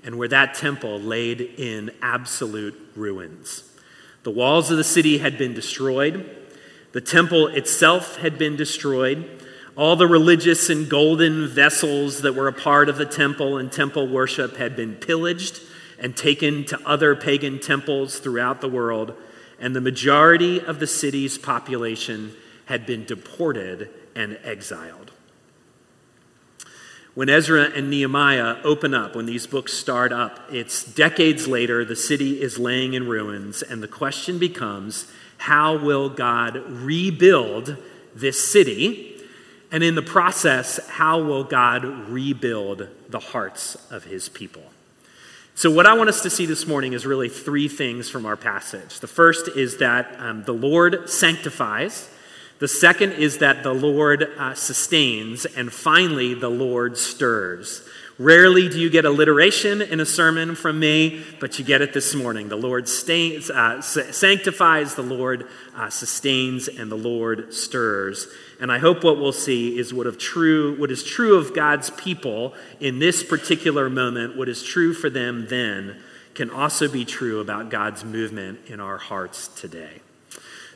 and 0.04 0.18
where 0.18 0.28
that 0.28 0.56
temple 0.56 1.00
laid 1.00 1.42
in 1.42 1.92
absolute 2.02 2.76
ruins. 2.96 3.64
The 4.24 4.32
walls 4.32 4.72
of 4.72 4.78
the 4.78 4.84
city 4.84 5.20
had 5.20 5.38
been 5.38 5.54
destroyed, 5.54 6.28
the 6.92 7.02
temple 7.02 7.48
itself 7.48 8.18
had 8.18 8.40
been 8.40 8.56
destroyed. 8.56 9.30
All 9.76 9.96
the 9.96 10.08
religious 10.08 10.72
and 10.72 10.90
golden 10.90 11.48
vessels 11.48 12.22
that 12.22 12.34
were 12.34 12.48
a 12.48 12.54
part 12.54 12.90
of 12.90 12.98
the 12.98 13.06
temple 13.06 13.58
and 13.58 13.72
temple 13.72 14.08
worship 14.08 14.58
had 14.58 14.76
been 14.76 14.96
pillaged 14.96 15.62
and 16.00 16.18
taken 16.18 16.66
to 16.66 16.80
other 16.88 17.16
pagan 17.16 17.60
temples 17.60 18.18
throughout 18.18 18.62
the 18.62 18.68
world, 18.68 19.14
and 19.60 19.76
the 19.76 19.82
majority 19.82 20.60
of 20.60 20.80
the 20.80 20.88
city's 20.88 21.38
population 21.38 22.34
had 22.68 22.86
been 22.86 23.06
deported 23.06 23.90
and 24.16 24.38
exiled. 24.44 25.12
When 27.14 27.30
Ezra 27.30 27.64
and 27.64 27.90
Nehemiah 27.90 28.58
open 28.64 28.94
up, 28.94 29.16
when 29.16 29.26
these 29.26 29.48
books 29.48 29.74
start 29.74 30.12
up, 30.14 30.40
it's 30.52 30.84
decades 30.84 31.48
later, 31.48 31.84
the 31.84 31.96
city 31.96 32.42
is 32.42 32.60
laying 32.60 32.94
in 32.94 33.08
ruins, 33.08 33.64
and 33.64 33.82
the 33.82 33.88
question 33.88 34.38
becomes 34.38 35.12
how 35.40 35.78
will 35.78 36.10
God 36.10 36.58
rebuild 36.68 37.78
this 38.14 38.48
city? 38.48 39.20
And 39.72 39.84
in 39.84 39.96
the 39.96 40.02
process, 40.02 40.80
how 40.88 41.22
will 41.22 41.44
God 41.44 41.84
rebuild 41.84 42.88
the 43.10 43.20
hearts 43.20 43.76
of 43.90 44.04
his 44.04 44.30
people? 44.30 44.64
So, 45.56 45.72
what 45.72 45.88
I 45.88 45.94
want 45.94 46.10
us 46.10 46.22
to 46.22 46.30
see 46.30 46.46
this 46.46 46.68
morning 46.68 46.94
is 46.94 47.06
really 47.06 47.30
three 47.30 47.68
things 47.68 48.12
from 48.12 48.28
our 48.28 48.38
passage. 48.38 49.00
The 49.00 49.08
first 49.08 49.48
is 49.48 49.78
that 49.78 50.16
um, 50.20 50.44
the 50.44 50.54
Lord 50.54 51.10
sanctifies, 51.10 52.10
the 52.60 52.68
second 52.68 53.14
is 53.14 53.38
that 53.40 53.64
the 53.64 53.74
Lord 53.74 54.24
uh, 54.38 54.54
sustains, 54.56 55.46
and 55.46 55.72
finally, 55.72 56.34
the 56.34 56.50
Lord 56.50 56.98
stirs. 56.98 57.88
Rarely 58.20 58.68
do 58.68 58.80
you 58.80 58.90
get 58.90 59.06
alliteration 59.06 59.80
in 59.80 60.00
a 60.00 60.06
sermon 60.06 60.56
from 60.56 60.80
me, 60.80 61.24
but 61.40 61.60
you 61.60 61.66
get 61.66 61.84
it 61.84 61.94
this 61.94 62.16
morning. 62.16 62.50
The 62.50 62.56
Lord 62.56 62.90
stains, 62.90 63.52
uh, 63.52 63.80
sanctifies, 63.82 64.96
the 64.96 65.04
Lord 65.04 65.48
uh, 65.76 65.92
sustains, 65.92 66.68
and 66.68 66.92
the 66.92 66.96
Lord 66.96 67.54
stirs. 67.54 68.28
And 68.60 68.72
I 68.72 68.80
hope 68.80 69.04
what 69.04 69.18
we'll 69.18 69.32
see 69.32 69.78
is 69.78 69.94
what, 69.94 70.08
of 70.08 70.18
true, 70.18 70.76
what 70.80 70.90
is 70.90 71.04
true 71.04 71.38
of 71.38 71.54
God's 71.54 71.92
people 71.92 72.56
in 72.80 72.98
this 72.98 73.22
particular 73.22 73.88
moment, 73.88 74.36
what 74.36 74.50
is 74.50 74.64
true 74.64 74.96
for 74.96 75.12
them 75.12 75.46
then, 75.48 76.02
can 76.34 76.50
also 76.50 76.88
be 76.88 77.06
true 77.06 77.40
about 77.40 77.70
God's 77.70 78.04
movement 78.04 78.62
in 78.66 78.80
our 78.80 78.98
hearts 78.98 79.48
today. 79.48 80.02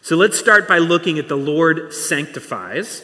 So 0.03 0.15
let's 0.15 0.37
start 0.37 0.67
by 0.67 0.79
looking 0.79 1.19
at 1.19 1.27
the 1.27 1.37
Lord 1.37 1.93
sanctifies. 1.93 3.03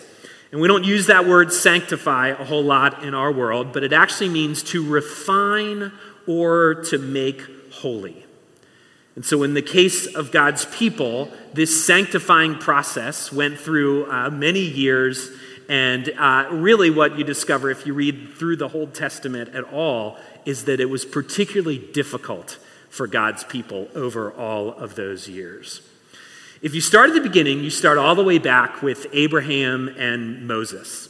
And 0.52 0.60
we 0.60 0.68
don't 0.68 0.84
use 0.84 1.06
that 1.08 1.28
word 1.28 1.54
sanctify 1.54 2.30
a 2.30 2.44
whole 2.44 2.64
lot 2.64 3.04
in 3.04 3.14
our 3.14 3.32
world, 3.32 3.72
but 3.72 3.84
it 3.84 3.94
actually 3.94 4.30
means 4.30 4.64
to 4.64 4.84
refine 4.84 5.92
or 6.26 6.76
to 6.86 6.98
make 6.98 7.42
holy. 7.72 8.26
And 9.16 9.24
so, 9.24 9.44
in 9.44 9.54
the 9.54 9.62
case 9.62 10.08
of 10.08 10.32
God's 10.32 10.66
people, 10.66 11.32
this 11.54 11.86
sanctifying 11.86 12.56
process 12.56 13.32
went 13.32 13.60
through 13.60 14.12
uh, 14.12 14.32
many 14.32 14.62
years. 14.62 15.30
And 15.70 16.10
uh, 16.18 16.48
really, 16.52 16.90
what 16.90 17.18
you 17.18 17.24
discover 17.24 17.70
if 17.70 17.86
you 17.86 17.94
read 17.94 18.34
through 18.34 18.56
the 18.56 18.70
Old 18.70 18.96
Testament 18.96 19.54
at 19.54 19.66
all 19.66 20.18
is 20.46 20.66
that 20.66 20.80
it 20.80 20.90
was 20.90 21.06
particularly 21.06 21.78
difficult 21.78 22.58
for 22.90 23.06
God's 23.06 23.44
people 23.44 23.88
over 23.94 24.32
all 24.32 24.72
of 24.74 24.96
those 24.96 25.28
years. 25.28 25.82
If 26.60 26.74
you 26.74 26.82
start 26.82 27.10
at 27.10 27.14
the 27.14 27.22
beginning, 27.22 27.64
you 27.64 27.70
start 27.70 28.00
all 28.00 28.16
the 28.16 28.24
way 28.24 28.40
back 28.40 28.82
with 28.82 29.06
Abraham 29.14 29.90
and 29.90 30.48
Moses. 30.48 31.08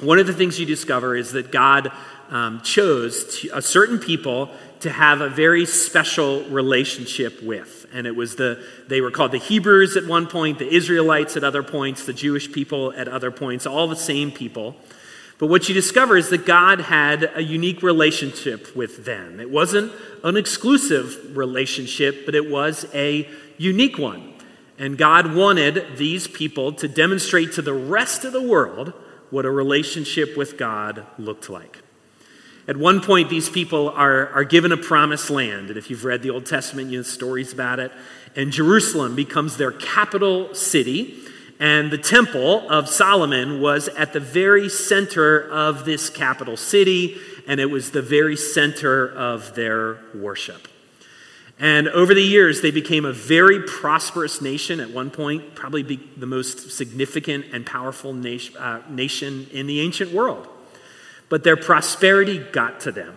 One 0.00 0.18
of 0.18 0.26
the 0.26 0.32
things 0.32 0.58
you 0.58 0.64
discover 0.64 1.14
is 1.14 1.32
that 1.32 1.52
God 1.52 1.92
um, 2.30 2.62
chose 2.62 3.40
to, 3.40 3.50
a 3.58 3.60
certain 3.60 3.98
people 3.98 4.50
to 4.80 4.88
have 4.88 5.20
a 5.20 5.28
very 5.28 5.66
special 5.66 6.42
relationship 6.44 7.42
with. 7.42 7.84
And 7.92 8.06
it 8.06 8.16
was 8.16 8.36
the, 8.36 8.64
they 8.88 9.02
were 9.02 9.10
called 9.10 9.32
the 9.32 9.38
Hebrews 9.38 9.94
at 9.94 10.06
one 10.06 10.26
point, 10.26 10.58
the 10.58 10.74
Israelites 10.74 11.36
at 11.36 11.44
other 11.44 11.62
points, 11.62 12.06
the 12.06 12.14
Jewish 12.14 12.50
people 12.50 12.94
at 12.94 13.08
other 13.08 13.30
points, 13.30 13.66
all 13.66 13.86
the 13.88 13.94
same 13.94 14.30
people. 14.30 14.74
But 15.36 15.48
what 15.48 15.68
you 15.68 15.74
discover 15.74 16.16
is 16.16 16.30
that 16.30 16.46
God 16.46 16.80
had 16.80 17.30
a 17.34 17.42
unique 17.42 17.82
relationship 17.82 18.74
with 18.74 19.04
them. 19.04 19.38
It 19.38 19.50
wasn't 19.50 19.92
an 20.24 20.38
exclusive 20.38 21.36
relationship, 21.36 22.24
but 22.24 22.34
it 22.34 22.50
was 22.50 22.86
a 22.94 23.28
unique 23.58 23.98
one. 23.98 24.32
And 24.78 24.98
God 24.98 25.34
wanted 25.34 25.96
these 25.96 26.28
people 26.28 26.72
to 26.74 26.88
demonstrate 26.88 27.52
to 27.54 27.62
the 27.62 27.72
rest 27.72 28.24
of 28.24 28.32
the 28.32 28.42
world 28.42 28.92
what 29.30 29.44
a 29.44 29.50
relationship 29.50 30.36
with 30.36 30.58
God 30.58 31.06
looked 31.18 31.48
like. 31.48 31.82
At 32.68 32.76
one 32.76 33.00
point, 33.00 33.30
these 33.30 33.48
people 33.48 33.90
are, 33.90 34.28
are 34.28 34.44
given 34.44 34.72
a 34.72 34.76
promised 34.76 35.30
land. 35.30 35.68
And 35.68 35.78
if 35.78 35.88
you've 35.88 36.04
read 36.04 36.22
the 36.22 36.30
Old 36.30 36.46
Testament, 36.46 36.90
you 36.90 36.98
know 36.98 37.02
stories 37.02 37.52
about 37.52 37.78
it. 37.78 37.92
And 38.34 38.50
Jerusalem 38.50 39.14
becomes 39.14 39.56
their 39.56 39.72
capital 39.72 40.52
city. 40.54 41.22
And 41.60 41.90
the 41.90 41.98
temple 41.98 42.68
of 42.68 42.88
Solomon 42.88 43.60
was 43.60 43.88
at 43.88 44.12
the 44.12 44.20
very 44.20 44.68
center 44.68 45.48
of 45.48 45.84
this 45.84 46.10
capital 46.10 46.56
city, 46.56 47.18
and 47.46 47.60
it 47.60 47.70
was 47.70 47.92
the 47.92 48.02
very 48.02 48.36
center 48.36 49.08
of 49.08 49.54
their 49.54 49.98
worship. 50.14 50.68
And 51.58 51.88
over 51.88 52.12
the 52.12 52.22
years, 52.22 52.60
they 52.60 52.70
became 52.70 53.06
a 53.06 53.12
very 53.12 53.62
prosperous 53.62 54.42
nation 54.42 54.78
at 54.78 54.90
one 54.90 55.10
point, 55.10 55.54
probably 55.54 55.82
the 56.16 56.26
most 56.26 56.70
significant 56.70 57.46
and 57.52 57.64
powerful 57.64 58.12
nation, 58.12 58.56
uh, 58.58 58.82
nation 58.90 59.46
in 59.52 59.66
the 59.66 59.80
ancient 59.80 60.12
world. 60.12 60.46
But 61.28 61.44
their 61.44 61.56
prosperity 61.56 62.38
got 62.38 62.80
to 62.80 62.92
them. 62.92 63.14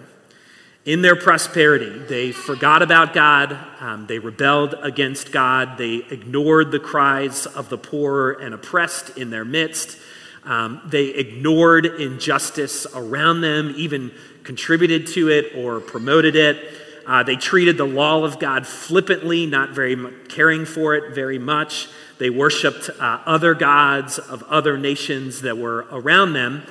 In 0.86 1.02
their 1.02 1.18
prosperity, 1.18 2.00
they 2.08 2.32
forgot 2.32 2.82
about 2.82 3.14
God, 3.14 3.58
um, 3.82 4.08
they 4.08 4.18
rebelled 4.18 4.74
against 4.82 5.34
God, 5.34 5.78
they 5.78 5.96
ignored 6.10 6.72
the 6.72 6.80
cries 6.80 7.46
of 7.46 7.68
the 7.68 7.78
poor 7.78 8.32
and 8.32 8.54
oppressed 8.54 9.18
in 9.18 9.30
their 9.30 9.44
midst. 9.44 9.98
Um, 10.46 10.82
they 10.86 11.08
ignored 11.08 11.86
injustice 11.86 12.88
around 12.96 13.42
them, 13.42 13.74
even 13.76 14.12
contributed 14.44 15.06
to 15.08 15.30
it 15.30 15.54
or 15.56 15.82
promoted 15.82 16.38
it. 16.38 16.74
Uh, 17.10 17.24
they 17.24 17.36
treated 17.36 17.76
the 17.76 17.88
law 17.88 18.24
of 18.24 18.38
God 18.38 18.68
flippantly, 18.68 19.48
not 19.48 19.72
very 19.72 19.96
much, 19.96 20.14
caring 20.28 20.64
for 20.64 20.94
it 20.94 21.16
very 21.16 21.40
much. 21.40 21.88
They 22.20 22.30
worshiped 22.30 22.88
uh, 23.00 23.20
other 23.26 23.56
gods 23.56 24.20
of 24.20 24.44
other 24.44 24.78
nations 24.78 25.42
that 25.42 25.58
were 25.58 25.88
around 25.92 26.34
them. 26.34 26.62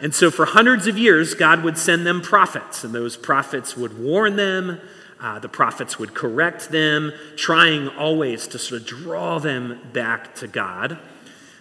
And 0.00 0.12
so, 0.12 0.32
for 0.32 0.46
hundreds 0.46 0.88
of 0.88 0.98
years, 0.98 1.34
God 1.34 1.62
would 1.62 1.78
send 1.78 2.04
them 2.04 2.22
prophets, 2.22 2.82
and 2.82 2.92
those 2.92 3.16
prophets 3.16 3.76
would 3.76 3.96
warn 3.96 4.34
them. 4.34 4.80
Uh, 5.20 5.38
the 5.38 5.48
prophets 5.48 5.96
would 5.96 6.12
correct 6.12 6.70
them, 6.70 7.12
trying 7.36 7.86
always 7.90 8.48
to 8.48 8.58
sort 8.58 8.80
of 8.80 8.88
draw 8.88 9.38
them 9.38 9.78
back 9.92 10.34
to 10.34 10.48
God. 10.48 10.98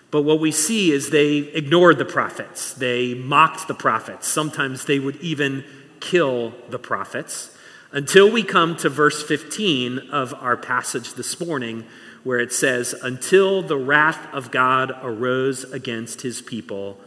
But 0.10 0.24
what 0.24 0.40
we 0.40 0.52
see 0.52 0.92
is 0.92 1.12
they 1.12 1.38
ignored 1.38 2.00
the 2.00 2.06
prophets, 2.06 2.74
they 2.74 3.14
mocked 3.14 3.68
the 3.68 3.76
prophets. 3.76 4.28
Sometimes 4.28 4.86
they 4.86 4.98
would 4.98 5.18
even 5.18 5.64
kill 6.00 6.56
the 6.70 6.80
prophets 6.80 7.52
until 7.94 8.30
we 8.30 8.42
come 8.44 8.76
to 8.76 8.90
verse 8.90 9.24
15 9.24 10.10
of 10.12 10.34
our 10.34 10.58
passage 10.58 11.14
this 11.14 11.40
morning, 11.40 11.86
where 12.24 12.40
it 12.40 12.52
says, 12.52 12.94
Until 13.04 13.62
the 13.62 13.78
wrath 13.78 14.28
of 14.34 14.50
God 14.50 14.92
arose 15.04 15.64
against 15.64 16.22
his 16.22 16.42
people, 16.42 17.00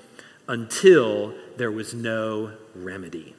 until 0.47 1.35
there 1.57 1.73
was 1.73 1.93
no 1.93 2.53
remedy. 2.75 3.35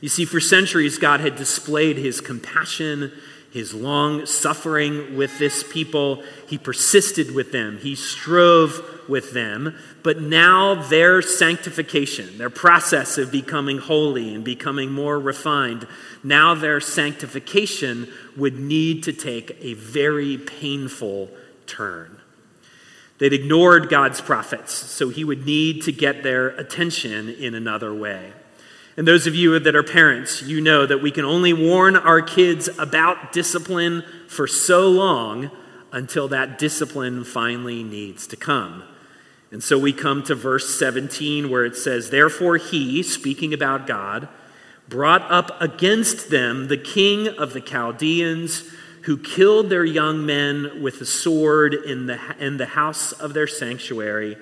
You 0.00 0.08
see, 0.08 0.24
for 0.24 0.40
centuries, 0.40 0.98
God 0.98 1.20
had 1.20 1.36
displayed 1.36 1.96
his 1.96 2.20
compassion, 2.20 3.12
his 3.54 3.72
long 3.72 4.26
suffering 4.26 5.16
with 5.16 5.38
this 5.38 5.62
people. 5.62 6.24
He 6.48 6.58
persisted 6.58 7.32
with 7.32 7.52
them, 7.52 7.78
he 7.78 7.94
strove 7.94 8.82
with 9.08 9.32
them. 9.32 9.76
But 10.02 10.20
now 10.20 10.74
their 10.74 11.22
sanctification, 11.22 12.36
their 12.36 12.50
process 12.50 13.16
of 13.16 13.30
becoming 13.30 13.78
holy 13.78 14.34
and 14.34 14.42
becoming 14.42 14.90
more 14.90 15.20
refined, 15.20 15.86
now 16.24 16.54
their 16.54 16.80
sanctification 16.80 18.12
would 18.36 18.58
need 18.58 19.04
to 19.04 19.12
take 19.12 19.56
a 19.60 19.74
very 19.74 20.36
painful 20.36 21.30
turn. 21.66 22.20
They'd 23.18 23.32
ignored 23.32 23.88
God's 23.88 24.20
prophets, 24.20 24.72
so 24.72 25.10
he 25.10 25.22
would 25.22 25.46
need 25.46 25.82
to 25.82 25.92
get 25.92 26.24
their 26.24 26.48
attention 26.48 27.28
in 27.28 27.54
another 27.54 27.94
way. 27.94 28.32
And 28.96 29.08
those 29.08 29.26
of 29.26 29.34
you 29.34 29.58
that 29.58 29.74
are 29.74 29.82
parents, 29.82 30.42
you 30.42 30.60
know 30.60 30.86
that 30.86 31.02
we 31.02 31.10
can 31.10 31.24
only 31.24 31.52
warn 31.52 31.96
our 31.96 32.22
kids 32.22 32.68
about 32.78 33.32
discipline 33.32 34.04
for 34.28 34.46
so 34.46 34.88
long 34.88 35.50
until 35.92 36.28
that 36.28 36.58
discipline 36.58 37.24
finally 37.24 37.82
needs 37.82 38.26
to 38.28 38.36
come. 38.36 38.84
And 39.50 39.62
so 39.62 39.78
we 39.78 39.92
come 39.92 40.22
to 40.24 40.34
verse 40.34 40.76
17 40.76 41.48
where 41.50 41.64
it 41.64 41.76
says, 41.76 42.10
Therefore 42.10 42.56
he, 42.56 43.02
speaking 43.02 43.52
about 43.52 43.86
God, 43.86 44.28
brought 44.88 45.22
up 45.30 45.60
against 45.60 46.30
them 46.30 46.68
the 46.68 46.76
king 46.76 47.28
of 47.28 47.52
the 47.52 47.60
Chaldeans, 47.60 48.64
who 49.02 49.18
killed 49.18 49.70
their 49.70 49.84
young 49.84 50.24
men 50.24 50.82
with 50.82 50.98
the 50.98 51.06
sword 51.06 51.74
in 51.74 52.06
the, 52.06 52.18
in 52.38 52.56
the 52.56 52.66
house 52.66 53.12
of 53.12 53.34
their 53.34 53.46
sanctuary. 53.46 54.36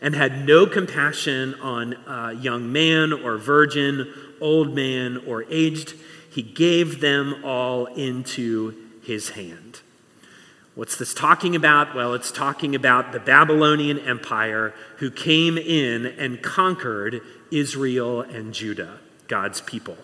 And 0.00 0.14
had 0.14 0.46
no 0.46 0.66
compassion 0.66 1.54
on 1.54 1.94
uh, 2.06 2.30
young 2.40 2.72
man 2.72 3.12
or 3.12 3.36
virgin, 3.36 4.12
old 4.40 4.74
man 4.74 5.18
or 5.26 5.44
aged. 5.50 5.94
He 6.30 6.42
gave 6.42 7.00
them 7.00 7.44
all 7.44 7.86
into 7.86 8.74
his 9.02 9.30
hand. 9.30 9.80
What's 10.74 10.96
this 10.96 11.12
talking 11.12 11.56
about? 11.56 11.94
Well, 11.94 12.14
it's 12.14 12.30
talking 12.30 12.74
about 12.74 13.12
the 13.12 13.20
Babylonian 13.20 13.98
Empire 13.98 14.72
who 14.96 15.10
came 15.10 15.58
in 15.58 16.06
and 16.06 16.40
conquered 16.40 17.20
Israel 17.50 18.22
and 18.22 18.54
Judah, 18.54 18.98
God's 19.26 19.60
people. 19.60 19.98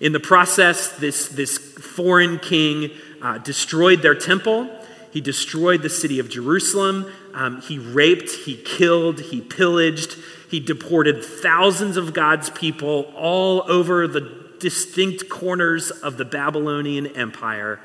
In 0.00 0.12
the 0.12 0.20
process, 0.20 0.90
this, 0.98 1.28
this 1.28 1.56
foreign 1.56 2.38
king 2.38 2.90
uh, 3.22 3.38
destroyed 3.38 4.02
their 4.02 4.14
temple. 4.14 4.68
He 5.14 5.20
destroyed 5.20 5.82
the 5.82 5.88
city 5.88 6.18
of 6.18 6.28
Jerusalem. 6.28 7.06
Um, 7.34 7.60
he 7.60 7.78
raped, 7.78 8.30
he 8.30 8.56
killed, 8.56 9.20
he 9.20 9.40
pillaged, 9.40 10.16
he 10.50 10.58
deported 10.58 11.24
thousands 11.24 11.96
of 11.96 12.12
God's 12.12 12.50
people 12.50 13.12
all 13.14 13.62
over 13.70 14.08
the 14.08 14.50
distinct 14.58 15.28
corners 15.28 15.92
of 15.92 16.16
the 16.16 16.24
Babylonian 16.24 17.06
Empire. 17.06 17.78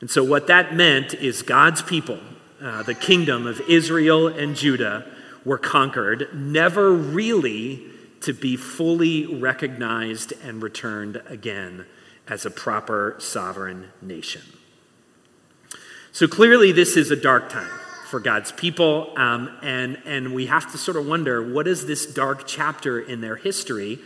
And 0.00 0.10
so, 0.10 0.24
what 0.24 0.46
that 0.46 0.74
meant 0.74 1.12
is 1.12 1.42
God's 1.42 1.82
people, 1.82 2.18
uh, 2.62 2.82
the 2.84 2.94
kingdom 2.94 3.46
of 3.46 3.60
Israel 3.68 4.26
and 4.26 4.56
Judah, 4.56 5.04
were 5.44 5.58
conquered, 5.58 6.30
never 6.32 6.90
really 6.90 7.82
to 8.22 8.32
be 8.32 8.56
fully 8.56 9.26
recognized 9.26 10.32
and 10.42 10.62
returned 10.62 11.20
again 11.28 11.84
as 12.28 12.46
a 12.46 12.50
proper 12.50 13.16
sovereign 13.18 13.90
nation. 14.00 14.40
So 16.14 16.28
clearly, 16.28 16.72
this 16.72 16.98
is 16.98 17.10
a 17.10 17.16
dark 17.16 17.48
time 17.48 17.70
for 18.10 18.20
God's 18.20 18.52
people, 18.52 19.14
um, 19.16 19.50
and, 19.62 19.96
and 20.04 20.34
we 20.34 20.44
have 20.44 20.70
to 20.72 20.76
sort 20.76 20.98
of 20.98 21.06
wonder 21.06 21.42
what 21.42 21.64
does 21.64 21.86
this 21.86 22.04
dark 22.04 22.46
chapter 22.46 23.00
in 23.00 23.22
their 23.22 23.36
history 23.36 23.98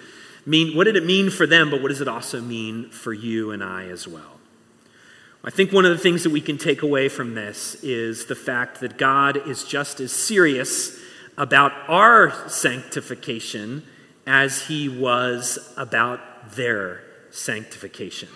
mean? 0.47 0.77
What 0.77 0.85
did 0.85 0.95
it 0.95 1.05
mean 1.05 1.31
for 1.31 1.49
them, 1.49 1.69
but 1.69 1.83
what 1.83 1.89
does 1.89 2.01
it 2.01 2.07
also 2.07 2.41
mean 2.41 2.91
for 2.91 3.13
you 3.13 3.51
and 3.51 3.61
I 3.61 3.89
as 3.89 4.07
well? 4.07 4.39
I 5.43 5.51
think 5.51 5.73
one 5.73 5.85
of 5.85 5.91
the 5.91 5.99
things 5.99 6.23
that 6.23 6.31
we 6.31 6.41
can 6.41 6.59
take 6.59 6.83
away 6.83 7.09
from 7.09 7.35
this 7.35 7.75
is 7.83 8.27
the 8.27 8.37
fact 8.37 8.79
that 8.83 8.99
God 8.99 9.49
is 9.49 9.65
just 9.65 9.99
as 9.99 10.13
serious 10.13 10.97
about 11.37 11.73
our 11.89 12.49
sanctification 12.49 13.83
as 14.29 14.67
he 14.69 14.89
was 14.89 15.75
about 15.77 16.53
their 16.53 17.01
sanctification. 17.31 18.29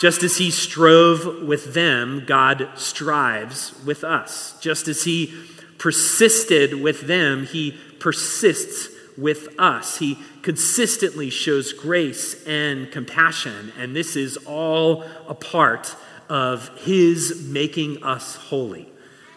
Just 0.00 0.22
as 0.22 0.38
he 0.38 0.50
strove 0.50 1.42
with 1.46 1.74
them, 1.74 2.24
God 2.26 2.70
strives 2.74 3.74
with 3.84 4.02
us. 4.02 4.58
Just 4.58 4.88
as 4.88 5.04
he 5.04 5.34
persisted 5.76 6.80
with 6.80 7.02
them, 7.02 7.44
he 7.44 7.76
persists 7.98 8.88
with 9.18 9.48
us. 9.58 9.98
He 9.98 10.18
consistently 10.40 11.28
shows 11.28 11.74
grace 11.74 12.42
and 12.46 12.90
compassion, 12.90 13.74
and 13.78 13.94
this 13.94 14.16
is 14.16 14.38
all 14.46 15.04
a 15.28 15.34
part 15.34 15.94
of 16.30 16.70
his 16.78 17.46
making 17.50 18.02
us 18.02 18.36
holy, 18.36 18.90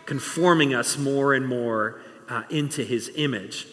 conforming 0.06 0.74
us 0.74 0.98
more 0.98 1.34
and 1.34 1.46
more 1.46 2.00
uh, 2.30 2.44
into 2.50 2.86
his 2.86 3.12
image. 3.16 3.68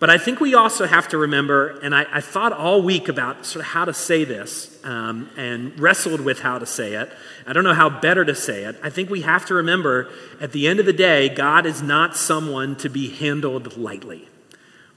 But 0.00 0.10
I 0.10 0.18
think 0.18 0.40
we 0.40 0.54
also 0.54 0.86
have 0.86 1.08
to 1.08 1.18
remember, 1.18 1.78
and 1.80 1.94
I, 1.94 2.06
I 2.12 2.20
thought 2.20 2.52
all 2.52 2.82
week 2.82 3.08
about 3.08 3.46
sort 3.46 3.64
of 3.64 3.70
how 3.70 3.84
to 3.84 3.94
say 3.94 4.24
this 4.24 4.76
um, 4.84 5.30
and 5.36 5.78
wrestled 5.78 6.20
with 6.20 6.40
how 6.40 6.58
to 6.58 6.66
say 6.66 6.94
it. 6.94 7.12
I 7.46 7.52
don't 7.52 7.64
know 7.64 7.74
how 7.74 7.88
better 7.88 8.24
to 8.24 8.34
say 8.34 8.64
it. 8.64 8.76
I 8.82 8.90
think 8.90 9.08
we 9.08 9.22
have 9.22 9.46
to 9.46 9.54
remember 9.54 10.10
at 10.40 10.52
the 10.52 10.66
end 10.66 10.80
of 10.80 10.86
the 10.86 10.92
day, 10.92 11.28
God 11.28 11.64
is 11.64 11.80
not 11.80 12.16
someone 12.16 12.76
to 12.76 12.88
be 12.88 13.08
handled 13.08 13.76
lightly 13.76 14.28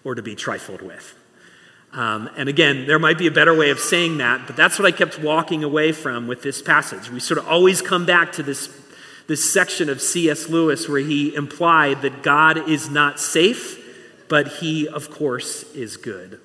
or 0.04 0.16
to 0.16 0.24
be 0.24 0.36
trifled 0.36 0.82
with. 0.82 1.16
Um, 1.94 2.30
and 2.36 2.50
again, 2.50 2.86
there 2.86 3.00
might 3.00 3.18
be 3.18 3.28
a 3.28 3.32
better 3.32 3.56
way 3.56 3.70
of 3.70 3.80
saying 3.80 4.18
that, 4.18 4.46
but 4.46 4.56
that's 4.56 4.78
what 4.78 4.86
I 4.86 4.92
kept 4.92 5.20
walking 5.20 5.64
away 5.64 5.92
from 5.92 6.28
with 6.28 6.42
this 6.42 6.62
passage. 6.62 7.10
We 7.10 7.20
sort 7.20 7.38
of 7.38 7.48
always 7.48 7.82
come 7.82 8.06
back 8.06 8.34
to 8.34 8.44
this, 8.44 8.70
this 9.28 9.54
section 9.54 9.90
of 9.90 10.02
C.S. 10.02 10.50
Lewis 10.50 10.90
where 10.90 11.00
he 11.00 11.34
implied 11.34 12.02
that 12.02 12.24
God 12.24 12.68
is 12.70 12.90
not 12.90 13.20
safe 13.20 13.87
but 14.30 14.48
he, 14.48 14.88
of 14.88 15.10
course, 15.10 15.64
is 15.74 15.98
good. 15.98 16.40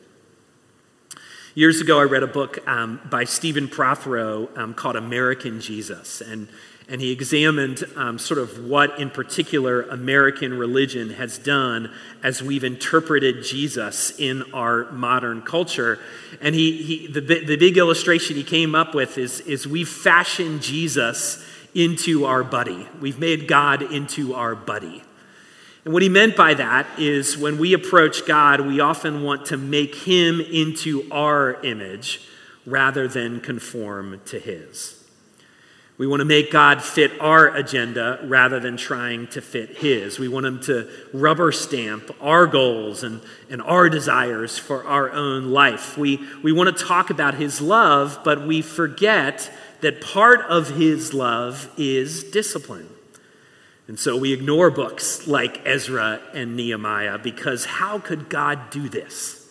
Years 1.54 1.82
ago, 1.82 2.00
I 2.00 2.04
read 2.04 2.22
a 2.22 2.28
book 2.28 2.66
um, 2.66 2.98
by 3.10 3.24
Stephen 3.24 3.68
Prothero 3.68 4.48
um, 4.56 4.72
called 4.72 4.96
American 4.96 5.60
Jesus, 5.60 6.22
and, 6.22 6.48
and 6.88 7.00
he 7.02 7.10
examined 7.10 7.84
um, 7.94 8.18
sort 8.18 8.40
of 8.40 8.64
what, 8.64 8.98
in 8.98 9.10
particular, 9.10 9.82
American 9.82 10.54
religion 10.54 11.10
has 11.10 11.36
done 11.36 11.92
as 12.22 12.42
we've 12.42 12.64
interpreted 12.64 13.44
Jesus 13.44 14.18
in 14.18 14.44
our 14.54 14.90
modern 14.92 15.42
culture. 15.42 15.98
And 16.40 16.54
he, 16.54 16.82
he, 16.82 17.06
the, 17.06 17.20
the 17.20 17.56
big 17.56 17.76
illustration 17.76 18.36
he 18.36 18.44
came 18.44 18.74
up 18.74 18.94
with 18.94 19.18
is, 19.18 19.40
is 19.40 19.66
we've 19.66 19.88
fashioned 19.88 20.62
Jesus 20.62 21.44
into 21.74 22.24
our 22.24 22.42
buddy, 22.44 22.88
we've 22.98 23.18
made 23.18 23.46
God 23.46 23.82
into 23.82 24.34
our 24.34 24.54
buddy. 24.54 25.02
And 25.84 25.92
what 25.92 26.02
he 26.02 26.08
meant 26.08 26.36
by 26.36 26.54
that 26.54 26.86
is 26.98 27.36
when 27.36 27.58
we 27.58 27.72
approach 27.72 28.24
God, 28.24 28.60
we 28.60 28.80
often 28.80 29.22
want 29.22 29.46
to 29.46 29.56
make 29.56 29.94
him 29.94 30.40
into 30.40 31.08
our 31.10 31.60
image 31.62 32.20
rather 32.64 33.08
than 33.08 33.40
conform 33.40 34.20
to 34.26 34.38
his. 34.38 34.98
We 35.98 36.06
want 36.06 36.20
to 36.20 36.24
make 36.24 36.50
God 36.50 36.82
fit 36.82 37.12
our 37.20 37.54
agenda 37.54 38.20
rather 38.24 38.58
than 38.58 38.76
trying 38.76 39.26
to 39.28 39.40
fit 39.40 39.76
his. 39.76 40.18
We 40.18 40.26
want 40.26 40.46
him 40.46 40.60
to 40.62 40.88
rubber 41.12 41.52
stamp 41.52 42.10
our 42.20 42.46
goals 42.46 43.02
and, 43.02 43.20
and 43.50 43.60
our 43.62 43.88
desires 43.88 44.58
for 44.58 44.84
our 44.84 45.10
own 45.10 45.50
life. 45.50 45.98
We, 45.98 46.24
we 46.42 46.52
want 46.52 46.76
to 46.76 46.84
talk 46.84 47.10
about 47.10 47.34
his 47.34 47.60
love, 47.60 48.20
but 48.24 48.46
we 48.46 48.62
forget 48.62 49.52
that 49.80 50.00
part 50.00 50.40
of 50.42 50.70
his 50.70 51.12
love 51.12 51.70
is 51.76 52.24
discipline. 52.24 52.88
And 53.92 54.00
so 54.00 54.16
we 54.16 54.32
ignore 54.32 54.70
books 54.70 55.26
like 55.26 55.60
Ezra 55.66 56.18
and 56.32 56.56
Nehemiah 56.56 57.18
because 57.18 57.66
how 57.66 57.98
could 57.98 58.30
God 58.30 58.70
do 58.70 58.88
this? 58.88 59.46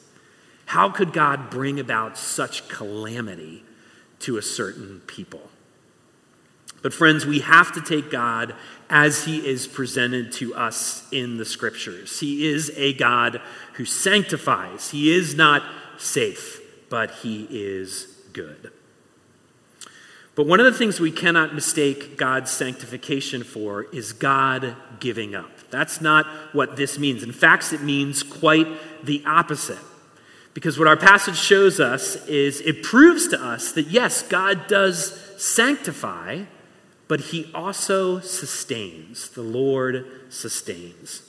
How 0.66 0.90
could 0.90 1.14
God 1.14 1.52
bring 1.52 1.80
about 1.80 2.18
such 2.18 2.68
calamity 2.68 3.64
to 4.22 4.40
a 4.40 4.42
certain 4.42 5.02
people? 5.02 5.52
But, 6.82 6.92
friends, 6.92 7.24
we 7.24 7.42
have 7.42 7.72
to 7.74 7.82
take 7.82 8.10
God 8.10 8.56
as 8.90 9.26
he 9.26 9.48
is 9.48 9.68
presented 9.68 10.32
to 10.32 10.56
us 10.56 11.08
in 11.12 11.38
the 11.38 11.46
scriptures. 11.46 12.20
He 12.20 12.48
is 12.48 12.72
a 12.76 12.94
God 12.94 13.42
who 13.74 13.86
sanctifies, 13.86 14.90
he 14.90 15.14
is 15.14 15.36
not 15.36 15.62
safe, 16.00 16.60
but 16.90 17.12
he 17.22 17.48
is 17.52 18.08
good. 18.34 18.72
But 20.36 20.48
one 20.48 20.60
of 20.60 20.66
the 20.66 20.78
things 20.78 21.00
we 21.00 21.12
cannot 21.12 21.54
mistake 21.54 22.18
God's 22.18 22.52
sanctification 22.52 23.44
for 23.44 23.84
is 23.94 24.14
God 24.14 24.76
giving 25.00 25.36
up. 25.36 25.52
That's 25.70 26.00
not 26.00 26.26
what 26.54 26.78
this 26.78 26.98
means. 26.98 27.24
In 27.24 27.32
fact, 27.32 27.74
it 27.74 27.82
means 27.82 28.24
quite 28.24 28.68
the 29.04 29.24
opposite. 29.26 29.78
Because 30.54 30.78
what 30.78 30.88
our 30.88 30.98
passage 30.98 31.38
shows 31.38 31.80
us 31.80 32.16
is 32.28 32.62
it 32.62 32.84
proves 32.84 33.28
to 33.30 33.42
us 33.42 33.72
that 33.74 33.88
yes, 33.88 34.22
God 34.22 34.68
does 34.68 35.20
sanctify, 35.38 36.44
but 37.08 37.20
he 37.20 37.50
also 37.54 38.20
sustains. 38.20 39.30
The 39.30 39.42
Lord 39.42 40.06
sustains. 40.30 41.24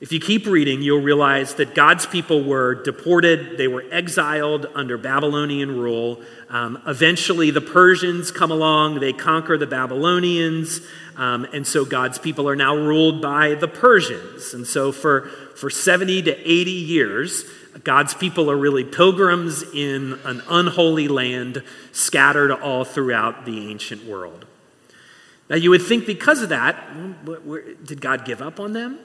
If 0.00 0.12
you 0.12 0.18
keep 0.18 0.46
reading, 0.46 0.80
you'll 0.80 1.02
realize 1.02 1.56
that 1.56 1.74
God's 1.74 2.06
people 2.06 2.42
were 2.42 2.74
deported, 2.74 3.58
they 3.58 3.68
were 3.68 3.84
exiled 3.90 4.66
under 4.74 4.96
Babylonian 4.96 5.78
rule. 5.78 6.22
Um, 6.48 6.82
eventually, 6.86 7.50
the 7.50 7.60
Persians 7.60 8.30
come 8.30 8.50
along, 8.50 9.00
they 9.00 9.12
conquer 9.12 9.58
the 9.58 9.66
Babylonians, 9.66 10.80
um, 11.16 11.44
and 11.52 11.66
so 11.66 11.84
God's 11.84 12.18
people 12.18 12.48
are 12.48 12.56
now 12.56 12.74
ruled 12.74 13.20
by 13.20 13.54
the 13.56 13.68
Persians. 13.68 14.54
And 14.54 14.66
so, 14.66 14.90
for, 14.90 15.28
for 15.54 15.68
70 15.68 16.22
to 16.22 16.50
80 16.50 16.70
years, 16.70 17.44
God's 17.84 18.14
people 18.14 18.50
are 18.50 18.56
really 18.56 18.84
pilgrims 18.84 19.62
in 19.74 20.18
an 20.24 20.42
unholy 20.48 21.08
land 21.08 21.62
scattered 21.92 22.50
all 22.50 22.84
throughout 22.84 23.44
the 23.44 23.70
ancient 23.70 24.06
world. 24.06 24.46
Now, 25.50 25.56
you 25.56 25.68
would 25.68 25.82
think 25.82 26.06
because 26.06 26.40
of 26.40 26.48
that, 26.48 26.74
did 27.84 28.00
God 28.00 28.24
give 28.24 28.40
up 28.40 28.58
on 28.58 28.72
them? 28.72 28.98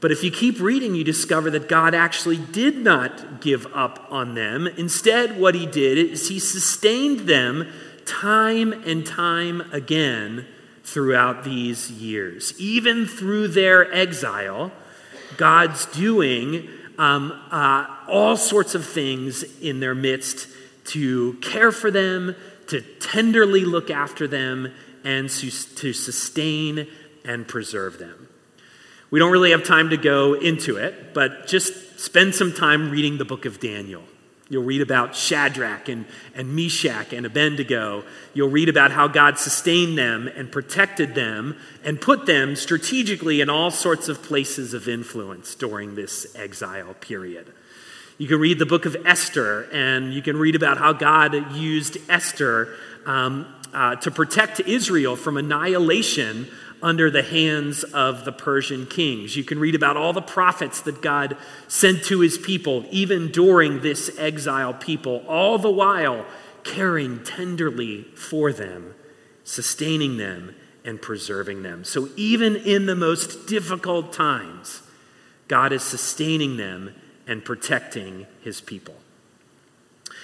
But 0.00 0.10
if 0.10 0.24
you 0.24 0.30
keep 0.30 0.60
reading, 0.60 0.94
you 0.94 1.04
discover 1.04 1.50
that 1.50 1.68
God 1.68 1.94
actually 1.94 2.38
did 2.38 2.78
not 2.78 3.42
give 3.42 3.66
up 3.74 4.06
on 4.10 4.34
them. 4.34 4.66
Instead, 4.66 5.38
what 5.38 5.54
he 5.54 5.66
did 5.66 5.98
is 5.98 6.28
he 6.28 6.38
sustained 6.38 7.20
them 7.20 7.70
time 8.06 8.72
and 8.72 9.06
time 9.06 9.60
again 9.72 10.46
throughout 10.84 11.44
these 11.44 11.90
years. 11.90 12.58
Even 12.58 13.06
through 13.06 13.48
their 13.48 13.92
exile, 13.94 14.72
God's 15.36 15.84
doing 15.86 16.68
um, 16.98 17.32
uh, 17.50 17.86
all 18.08 18.36
sorts 18.36 18.74
of 18.74 18.86
things 18.86 19.42
in 19.60 19.80
their 19.80 19.94
midst 19.94 20.48
to 20.86 21.34
care 21.34 21.72
for 21.72 21.90
them, 21.90 22.34
to 22.68 22.80
tenderly 22.80 23.64
look 23.66 23.90
after 23.90 24.26
them, 24.26 24.72
and 25.04 25.28
to, 25.28 25.50
to 25.50 25.92
sustain 25.92 26.88
and 27.24 27.46
preserve 27.46 27.98
them. 27.98 28.29
We 29.10 29.18
don't 29.18 29.32
really 29.32 29.50
have 29.50 29.64
time 29.64 29.90
to 29.90 29.96
go 29.96 30.34
into 30.34 30.76
it, 30.76 31.14
but 31.14 31.48
just 31.48 31.98
spend 31.98 32.34
some 32.34 32.52
time 32.52 32.90
reading 32.90 33.18
the 33.18 33.24
book 33.24 33.44
of 33.44 33.58
Daniel. 33.58 34.04
You'll 34.48 34.64
read 34.64 34.82
about 34.82 35.16
Shadrach 35.16 35.88
and, 35.88 36.06
and 36.34 36.54
Meshach 36.54 37.12
and 37.12 37.26
Abednego. 37.26 38.04
You'll 38.34 38.48
read 38.48 38.68
about 38.68 38.92
how 38.92 39.08
God 39.08 39.38
sustained 39.38 39.98
them 39.98 40.28
and 40.28 40.50
protected 40.50 41.14
them 41.14 41.56
and 41.84 42.00
put 42.00 42.26
them 42.26 42.54
strategically 42.54 43.40
in 43.40 43.50
all 43.50 43.70
sorts 43.70 44.08
of 44.08 44.22
places 44.22 44.74
of 44.74 44.88
influence 44.88 45.54
during 45.54 45.94
this 45.94 46.34
exile 46.36 46.94
period. 46.94 47.52
You 48.18 48.28
can 48.28 48.38
read 48.38 48.58
the 48.58 48.66
book 48.66 48.86
of 48.86 48.96
Esther, 49.06 49.68
and 49.72 50.12
you 50.12 50.20
can 50.20 50.36
read 50.36 50.54
about 50.54 50.78
how 50.78 50.92
God 50.92 51.54
used 51.54 51.96
Esther 52.08 52.76
um, 53.06 53.46
uh, 53.72 53.96
to 53.96 54.10
protect 54.10 54.60
Israel 54.60 55.16
from 55.16 55.36
annihilation 55.36 56.48
under 56.82 57.10
the 57.10 57.22
hands 57.22 57.84
of 57.84 58.24
the 58.24 58.32
Persian 58.32 58.86
kings. 58.86 59.36
You 59.36 59.44
can 59.44 59.58
read 59.58 59.74
about 59.74 59.96
all 59.96 60.12
the 60.12 60.22
prophets 60.22 60.80
that 60.82 61.02
God 61.02 61.36
sent 61.68 62.04
to 62.04 62.20
his 62.20 62.38
people, 62.38 62.84
even 62.90 63.30
during 63.30 63.80
this 63.80 64.10
exile 64.18 64.74
people, 64.74 65.24
all 65.28 65.58
the 65.58 65.70
while 65.70 66.24
caring 66.64 67.22
tenderly 67.22 68.02
for 68.14 68.52
them, 68.52 68.94
sustaining 69.44 70.16
them, 70.16 70.54
and 70.84 71.00
preserving 71.00 71.62
them. 71.62 71.84
So 71.84 72.08
even 72.16 72.56
in 72.56 72.86
the 72.86 72.96
most 72.96 73.46
difficult 73.46 74.12
times, 74.12 74.82
God 75.48 75.72
is 75.72 75.82
sustaining 75.82 76.56
them 76.56 76.94
and 77.26 77.44
protecting 77.44 78.26
his 78.42 78.60
people. 78.60 78.94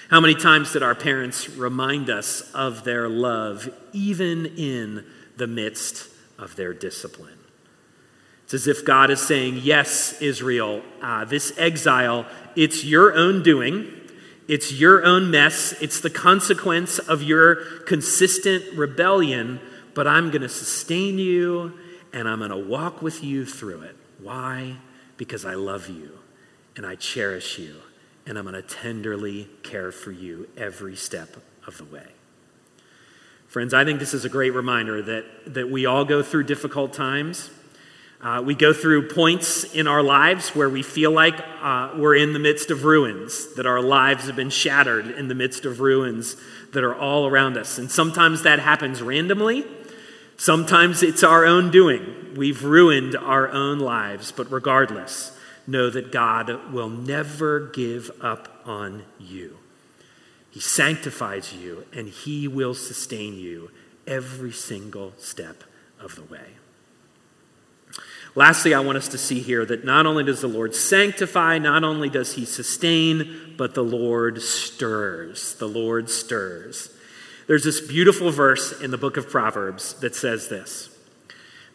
How 0.08 0.20
many 0.20 0.34
times 0.34 0.72
did 0.72 0.82
our 0.82 0.94
parents 0.94 1.48
remind 1.50 2.08
us 2.10 2.50
of 2.52 2.84
their 2.84 3.08
love, 3.08 3.68
even 3.92 4.46
in 4.46 5.04
the 5.36 5.46
midst 5.46 6.08
of 6.38 6.56
their 6.56 6.72
discipline. 6.72 7.38
It's 8.44 8.54
as 8.54 8.68
if 8.68 8.84
God 8.84 9.10
is 9.10 9.20
saying, 9.20 9.60
Yes, 9.62 10.20
Israel, 10.20 10.82
uh, 11.02 11.24
this 11.24 11.52
exile, 11.58 12.26
it's 12.54 12.84
your 12.84 13.14
own 13.14 13.42
doing. 13.42 13.92
It's 14.48 14.72
your 14.72 15.04
own 15.04 15.30
mess. 15.30 15.74
It's 15.82 16.00
the 16.00 16.10
consequence 16.10 17.00
of 17.00 17.22
your 17.22 17.56
consistent 17.80 18.64
rebellion, 18.76 19.60
but 19.94 20.06
I'm 20.06 20.30
going 20.30 20.42
to 20.42 20.48
sustain 20.48 21.18
you 21.18 21.72
and 22.12 22.28
I'm 22.28 22.38
going 22.38 22.50
to 22.50 22.56
walk 22.56 23.02
with 23.02 23.24
you 23.24 23.44
through 23.44 23.82
it. 23.82 23.96
Why? 24.20 24.76
Because 25.16 25.44
I 25.44 25.54
love 25.54 25.88
you 25.88 26.18
and 26.76 26.86
I 26.86 26.94
cherish 26.94 27.58
you 27.58 27.74
and 28.26 28.38
I'm 28.38 28.44
going 28.44 28.54
to 28.54 28.62
tenderly 28.62 29.48
care 29.62 29.90
for 29.90 30.12
you 30.12 30.48
every 30.56 30.94
step 30.94 31.36
of 31.66 31.78
the 31.78 31.84
way. 31.84 32.15
Friends, 33.48 33.72
I 33.72 33.84
think 33.84 34.00
this 34.00 34.12
is 34.12 34.24
a 34.24 34.28
great 34.28 34.54
reminder 34.54 35.00
that, 35.02 35.54
that 35.54 35.70
we 35.70 35.86
all 35.86 36.04
go 36.04 36.22
through 36.22 36.44
difficult 36.44 36.92
times. 36.92 37.50
Uh, 38.20 38.42
we 38.44 38.54
go 38.54 38.72
through 38.72 39.08
points 39.08 39.62
in 39.72 39.86
our 39.86 40.02
lives 40.02 40.50
where 40.50 40.68
we 40.68 40.82
feel 40.82 41.12
like 41.12 41.34
uh, 41.62 41.92
we're 41.96 42.16
in 42.16 42.32
the 42.32 42.38
midst 42.38 42.70
of 42.70 42.84
ruins, 42.84 43.54
that 43.54 43.66
our 43.66 43.80
lives 43.80 44.26
have 44.26 44.34
been 44.34 44.50
shattered 44.50 45.06
in 45.06 45.28
the 45.28 45.34
midst 45.34 45.64
of 45.64 45.80
ruins 45.80 46.36
that 46.72 46.82
are 46.82 46.94
all 46.94 47.26
around 47.26 47.56
us. 47.56 47.78
And 47.78 47.90
sometimes 47.90 48.42
that 48.42 48.58
happens 48.58 49.00
randomly, 49.00 49.64
sometimes 50.36 51.02
it's 51.02 51.22
our 51.22 51.46
own 51.46 51.70
doing. 51.70 52.34
We've 52.34 52.64
ruined 52.64 53.16
our 53.16 53.48
own 53.48 53.78
lives, 53.78 54.32
but 54.32 54.50
regardless, 54.50 55.38
know 55.66 55.88
that 55.90 56.10
God 56.10 56.72
will 56.72 56.90
never 56.90 57.68
give 57.68 58.10
up 58.20 58.62
on 58.66 59.04
you. 59.18 59.56
He 60.56 60.62
sanctifies 60.62 61.52
you, 61.52 61.84
and 61.92 62.08
He 62.08 62.48
will 62.48 62.72
sustain 62.72 63.34
you 63.34 63.70
every 64.06 64.52
single 64.52 65.12
step 65.18 65.64
of 66.00 66.16
the 66.16 66.22
way. 66.22 66.46
Lastly, 68.34 68.72
I 68.72 68.80
want 68.80 68.96
us 68.96 69.06
to 69.08 69.18
see 69.18 69.40
here 69.40 69.66
that 69.66 69.84
not 69.84 70.06
only 70.06 70.24
does 70.24 70.40
the 70.40 70.48
Lord 70.48 70.74
sanctify, 70.74 71.58
not 71.58 71.84
only 71.84 72.08
does 72.08 72.36
He 72.36 72.46
sustain, 72.46 73.54
but 73.58 73.74
the 73.74 73.84
Lord 73.84 74.40
stirs. 74.40 75.56
The 75.56 75.68
Lord 75.68 76.08
stirs. 76.08 76.88
There's 77.46 77.64
this 77.64 77.82
beautiful 77.82 78.30
verse 78.30 78.80
in 78.80 78.90
the 78.90 78.96
book 78.96 79.18
of 79.18 79.28
Proverbs 79.28 79.92
that 80.00 80.14
says 80.14 80.48
this 80.48 80.88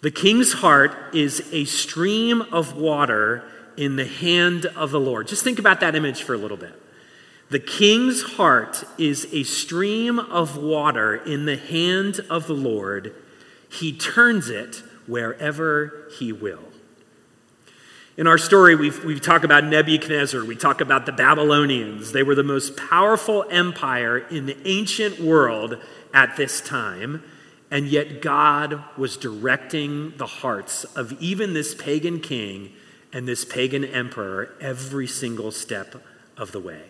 The 0.01 0.09
king's 0.09 0.53
heart 0.53 1.13
is 1.13 1.47
a 1.53 1.65
stream 1.65 2.41
of 2.41 2.75
water 2.75 3.43
in 3.77 3.95
the 3.95 4.07
hand 4.07 4.65
of 4.65 4.89
the 4.89 4.99
Lord. 4.99 5.27
Just 5.27 5.43
think 5.43 5.59
about 5.59 5.81
that 5.81 5.93
image 5.93 6.23
for 6.23 6.33
a 6.33 6.39
little 6.39 6.57
bit. 6.57 6.81
The 7.51 7.59
king's 7.59 8.21
heart 8.21 8.85
is 8.97 9.27
a 9.33 9.43
stream 9.43 10.19
of 10.19 10.55
water 10.55 11.17
in 11.17 11.43
the 11.43 11.57
hand 11.57 12.21
of 12.29 12.47
the 12.47 12.53
Lord. 12.53 13.13
He 13.69 13.91
turns 13.91 14.47
it 14.47 14.77
wherever 15.05 16.07
he 16.17 16.31
will. 16.31 16.63
In 18.15 18.25
our 18.25 18.37
story, 18.37 18.75
we've, 18.75 19.03
we 19.03 19.19
talk 19.19 19.43
about 19.43 19.65
Nebuchadnezzar, 19.65 20.45
we 20.45 20.55
talk 20.55 20.79
about 20.79 21.05
the 21.05 21.11
Babylonians. 21.11 22.13
They 22.13 22.23
were 22.23 22.35
the 22.35 22.43
most 22.43 22.77
powerful 22.77 23.43
empire 23.51 24.19
in 24.19 24.45
the 24.45 24.57
ancient 24.65 25.19
world 25.19 25.77
at 26.13 26.37
this 26.37 26.61
time, 26.61 27.21
and 27.69 27.85
yet 27.85 28.21
God 28.21 28.81
was 28.95 29.17
directing 29.17 30.13
the 30.15 30.25
hearts 30.25 30.85
of 30.85 31.11
even 31.21 31.53
this 31.53 31.75
pagan 31.75 32.21
king 32.21 32.71
and 33.11 33.27
this 33.27 33.43
pagan 33.43 33.83
emperor 33.83 34.55
every 34.61 35.07
single 35.07 35.51
step 35.51 36.01
of 36.37 36.53
the 36.53 36.61
way. 36.61 36.83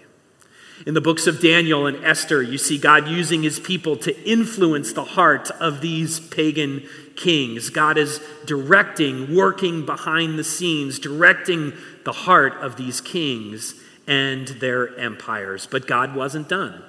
In 0.86 0.96
the 0.96 1.02
books 1.02 1.28
of 1.28 1.40
Daniel 1.40 1.86
and 1.86 2.04
Esther, 2.04 2.42
you 2.42 2.58
see 2.58 2.78
God 2.78 3.08
using 3.08 3.44
his 3.44 3.60
people 3.60 3.96
to 3.98 4.30
influence 4.30 4.94
the 4.94 5.04
heart 5.04 5.52
of 5.52 5.82
these 5.82 6.20
pagan 6.20 6.88
kings. 7.16 7.70
God 7.70 7.98
is 8.00 8.20
directing, 8.46 9.36
working 9.36 9.86
behind 9.86 10.40
the 10.40 10.44
scenes, 10.44 10.98
directing 10.98 11.74
the 12.04 12.12
heart 12.12 12.54
of 12.54 12.78
these 12.78 13.00
kings 13.00 13.76
and 14.08 14.48
their 14.48 14.98
empires. 14.98 15.68
But 15.70 15.86
God 15.86 16.16
wasn't 16.16 16.50
done. 16.50 16.84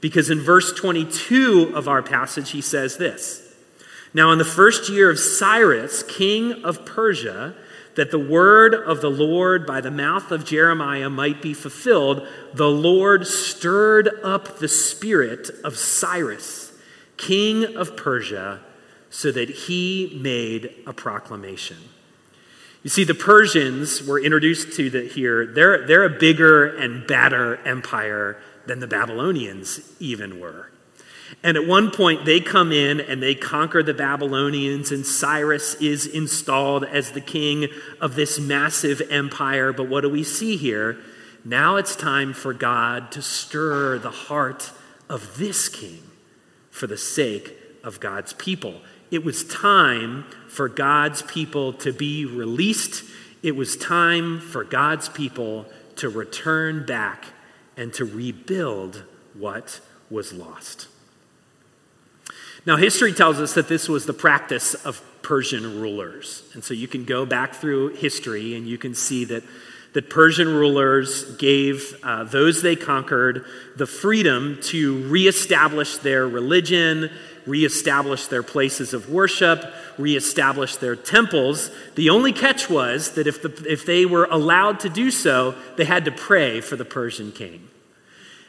Because 0.00 0.28
in 0.28 0.40
verse 0.40 0.72
22 0.72 1.72
of 1.74 1.86
our 1.88 2.02
passage, 2.02 2.50
he 2.50 2.60
says 2.60 2.96
this 2.96 3.54
Now, 4.12 4.32
in 4.32 4.38
the 4.38 4.44
first 4.44 4.90
year 4.90 5.08
of 5.08 5.20
Cyrus, 5.20 6.02
king 6.02 6.64
of 6.64 6.84
Persia, 6.84 7.54
that 7.96 8.10
the 8.10 8.18
word 8.18 8.74
of 8.74 9.00
the 9.00 9.10
Lord 9.10 9.66
by 9.66 9.80
the 9.80 9.90
mouth 9.90 10.30
of 10.30 10.44
Jeremiah 10.44 11.08
might 11.08 11.40
be 11.40 11.54
fulfilled, 11.54 12.26
the 12.52 12.68
Lord 12.68 13.26
stirred 13.26 14.08
up 14.22 14.58
the 14.58 14.68
spirit 14.68 15.50
of 15.62 15.76
Cyrus, 15.76 16.72
king 17.16 17.76
of 17.76 17.96
Persia, 17.96 18.60
so 19.10 19.30
that 19.30 19.48
he 19.48 20.18
made 20.20 20.74
a 20.86 20.92
proclamation. 20.92 21.76
You 22.82 22.90
see, 22.90 23.04
the 23.04 23.14
Persians 23.14 24.02
were 24.02 24.20
introduced 24.20 24.76
to 24.76 24.90
the, 24.90 25.02
here. 25.06 25.46
They're, 25.46 25.86
they're 25.86 26.04
a 26.04 26.10
bigger 26.10 26.66
and 26.76 27.06
badder 27.06 27.56
empire 27.64 28.38
than 28.66 28.80
the 28.80 28.86
Babylonians 28.86 29.80
even 30.00 30.40
were. 30.40 30.70
And 31.42 31.56
at 31.56 31.66
one 31.66 31.90
point, 31.90 32.24
they 32.24 32.40
come 32.40 32.72
in 32.72 33.00
and 33.00 33.22
they 33.22 33.34
conquer 33.34 33.82
the 33.82 33.94
Babylonians, 33.94 34.90
and 34.92 35.04
Cyrus 35.06 35.74
is 35.76 36.06
installed 36.06 36.84
as 36.84 37.12
the 37.12 37.20
king 37.20 37.68
of 38.00 38.14
this 38.14 38.38
massive 38.38 39.02
empire. 39.10 39.72
But 39.72 39.88
what 39.88 40.02
do 40.02 40.08
we 40.08 40.22
see 40.22 40.56
here? 40.56 40.98
Now 41.44 41.76
it's 41.76 41.96
time 41.96 42.32
for 42.32 42.54
God 42.54 43.12
to 43.12 43.22
stir 43.22 43.98
the 43.98 44.10
heart 44.10 44.72
of 45.08 45.36
this 45.36 45.68
king 45.68 46.02
for 46.70 46.86
the 46.86 46.96
sake 46.96 47.54
of 47.82 48.00
God's 48.00 48.32
people. 48.32 48.80
It 49.10 49.24
was 49.24 49.44
time 49.44 50.24
for 50.48 50.68
God's 50.68 51.22
people 51.22 51.72
to 51.74 51.92
be 51.92 52.24
released. 52.24 53.04
It 53.42 53.54
was 53.54 53.76
time 53.76 54.40
for 54.40 54.64
God's 54.64 55.08
people 55.08 55.66
to 55.96 56.08
return 56.08 56.86
back 56.86 57.26
and 57.76 57.92
to 57.94 58.04
rebuild 58.04 59.04
what 59.34 59.80
was 60.10 60.32
lost. 60.32 60.88
Now, 62.66 62.76
history 62.76 63.12
tells 63.12 63.40
us 63.40 63.54
that 63.54 63.68
this 63.68 63.88
was 63.88 64.06
the 64.06 64.14
practice 64.14 64.74
of 64.74 65.02
Persian 65.20 65.80
rulers. 65.80 66.44
And 66.54 66.64
so 66.64 66.72
you 66.72 66.88
can 66.88 67.04
go 67.04 67.26
back 67.26 67.54
through 67.54 67.90
history 67.90 68.54
and 68.54 68.66
you 68.66 68.78
can 68.78 68.94
see 68.94 69.24
that, 69.26 69.42
that 69.92 70.08
Persian 70.08 70.48
rulers 70.48 71.36
gave 71.36 71.94
uh, 72.02 72.24
those 72.24 72.62
they 72.62 72.76
conquered 72.76 73.44
the 73.76 73.86
freedom 73.86 74.58
to 74.62 75.02
reestablish 75.08 75.98
their 75.98 76.26
religion, 76.26 77.10
reestablish 77.46 78.28
their 78.28 78.42
places 78.42 78.94
of 78.94 79.10
worship, 79.10 79.64
reestablish 79.98 80.76
their 80.76 80.96
temples. 80.96 81.70
The 81.96 82.10
only 82.10 82.32
catch 82.32 82.70
was 82.70 83.12
that 83.12 83.26
if, 83.26 83.42
the, 83.42 83.64
if 83.70 83.84
they 83.84 84.06
were 84.06 84.26
allowed 84.30 84.80
to 84.80 84.88
do 84.88 85.10
so, 85.10 85.54
they 85.76 85.84
had 85.84 86.06
to 86.06 86.12
pray 86.12 86.62
for 86.62 86.76
the 86.76 86.84
Persian 86.84 87.30
king. 87.32 87.68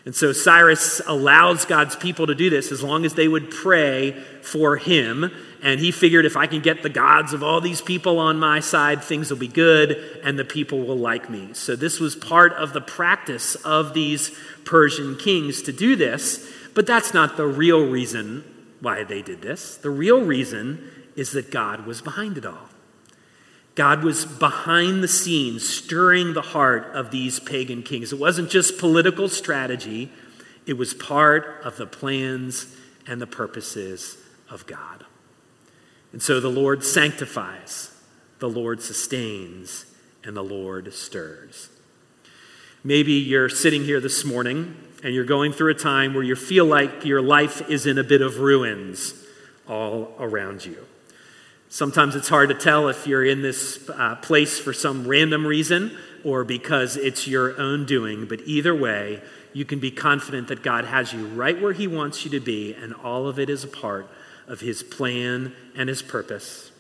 And 0.06 0.16
so 0.16 0.32
Cyrus 0.34 1.02
allows 1.08 1.66
God's 1.66 1.96
people 1.96 2.28
to 2.28 2.36
do 2.36 2.52
this 2.52 2.72
as 2.72 2.84
long 2.84 3.06
as 3.06 3.16
they 3.16 3.28
would 3.28 3.50
pray 3.50 4.12
for 4.44 4.78
him. 4.78 5.32
And 5.64 5.80
he 5.80 5.92
figured 5.92 6.26
if 6.26 6.38
I 6.38 6.46
can 6.46 6.62
get 6.62 6.84
the 6.84 6.90
gods 6.90 7.34
of 7.34 7.42
all 7.42 7.60
these 7.60 7.82
people 7.82 8.20
on 8.20 8.38
my 8.38 8.60
side, 8.60 9.04
things 9.04 9.32
will 9.32 9.40
be 9.40 9.48
good 9.48 10.22
and 10.24 10.38
the 10.38 10.46
people 10.46 10.86
will 10.86 10.98
like 10.98 11.28
me. 11.28 11.50
So 11.54 11.76
this 11.76 12.00
was 12.00 12.16
part 12.16 12.54
of 12.54 12.72
the 12.72 12.82
practice 12.82 13.56
of 13.56 13.96
these 13.96 14.30
Persian 14.64 15.18
kings 15.18 15.64
to 15.64 15.72
do 15.72 15.96
this. 15.96 16.52
But 16.76 16.86
that's 16.86 17.14
not 17.14 17.36
the 17.36 17.48
real 17.48 17.90
reason 17.90 18.44
why 18.82 19.04
they 19.04 19.24
did 19.24 19.42
this. 19.42 19.78
The 19.78 19.90
real 19.90 20.24
reason 20.24 20.92
is 21.16 21.32
that 21.32 21.50
God 21.50 21.88
was 21.88 22.02
behind 22.02 22.38
it 22.38 22.46
all. 22.46 22.70
God 23.76 24.04
was 24.04 24.26
behind 24.26 25.04
the 25.04 25.08
scenes, 25.08 25.68
stirring 25.68 26.34
the 26.34 26.42
heart 26.42 26.96
of 26.96 27.12
these 27.12 27.40
pagan 27.40 27.84
kings. 27.84 28.14
It 28.14 28.20
wasn't 28.20 28.50
just 28.50 28.78
political 28.80 29.28
strategy, 29.28 30.10
it 30.66 30.78
was 30.78 30.94
part 30.94 31.62
of 31.64 31.78
the 31.78 31.86
plans 31.86 32.74
and 33.06 33.22
the 33.22 33.28
purposes 33.28 34.18
of 34.50 34.66
God. 34.66 35.06
And 36.14 36.24
so 36.24 36.40
the 36.40 36.50
Lord 36.50 36.84
sanctifies, 36.84 37.92
the 38.40 38.50
Lord 38.50 38.82
sustains, 38.82 39.86
and 40.24 40.36
the 40.36 40.44
Lord 40.44 40.94
stirs. 40.94 41.70
Maybe 42.84 43.14
you're 43.14 43.50
sitting 43.50 43.84
here 43.84 44.00
this 44.00 44.24
morning 44.24 44.76
and 45.04 45.14
you're 45.14 45.26
going 45.26 45.52
through 45.52 45.72
a 45.72 45.76
time 45.76 46.14
where 46.14 46.24
you 46.24 46.36
feel 46.36 46.66
like 46.66 47.04
your 47.04 47.22
life 47.22 47.70
is 47.70 47.86
in 47.86 47.98
a 47.98 48.04
bit 48.04 48.22
of 48.22 48.40
ruins 48.40 49.14
all 49.68 50.16
around 50.20 50.66
you. 50.66 50.78
Sometimes 51.70 52.16
it's 52.16 52.30
hard 52.30 52.50
to 52.50 52.56
tell 52.56 52.88
if 52.88 53.08
you're 53.08 53.26
in 53.26 53.42
this 53.42 53.90
uh, 53.90 54.16
place 54.16 54.60
for 54.60 54.72
some 54.72 55.08
random 55.08 55.46
reason 55.46 55.98
or 56.24 56.44
because 56.44 56.98
it's 56.98 57.28
your 57.28 57.60
own 57.60 57.86
doing, 57.86 58.26
but 58.26 58.42
either 58.46 58.74
way, 58.74 59.22
you 59.54 59.64
can 59.64 59.80
be 59.80 59.92
confident 59.92 60.48
that 60.50 60.64
God 60.64 60.86
has 60.86 61.14
you 61.14 61.28
right 61.28 61.60
where 61.62 61.72
He 61.72 61.88
wants 61.88 62.26
you 62.26 62.32
to 62.32 62.40
be, 62.40 62.74
and 62.74 62.94
all 62.94 63.28
of 63.28 63.40
it 63.40 63.50
is 63.50 63.64
a 63.64 63.70
part 63.70 64.08
of 64.48 64.60
His 64.60 64.84
plan 64.84 65.54
and 65.76 65.88
His 65.88 66.02
purpose. 66.02 66.72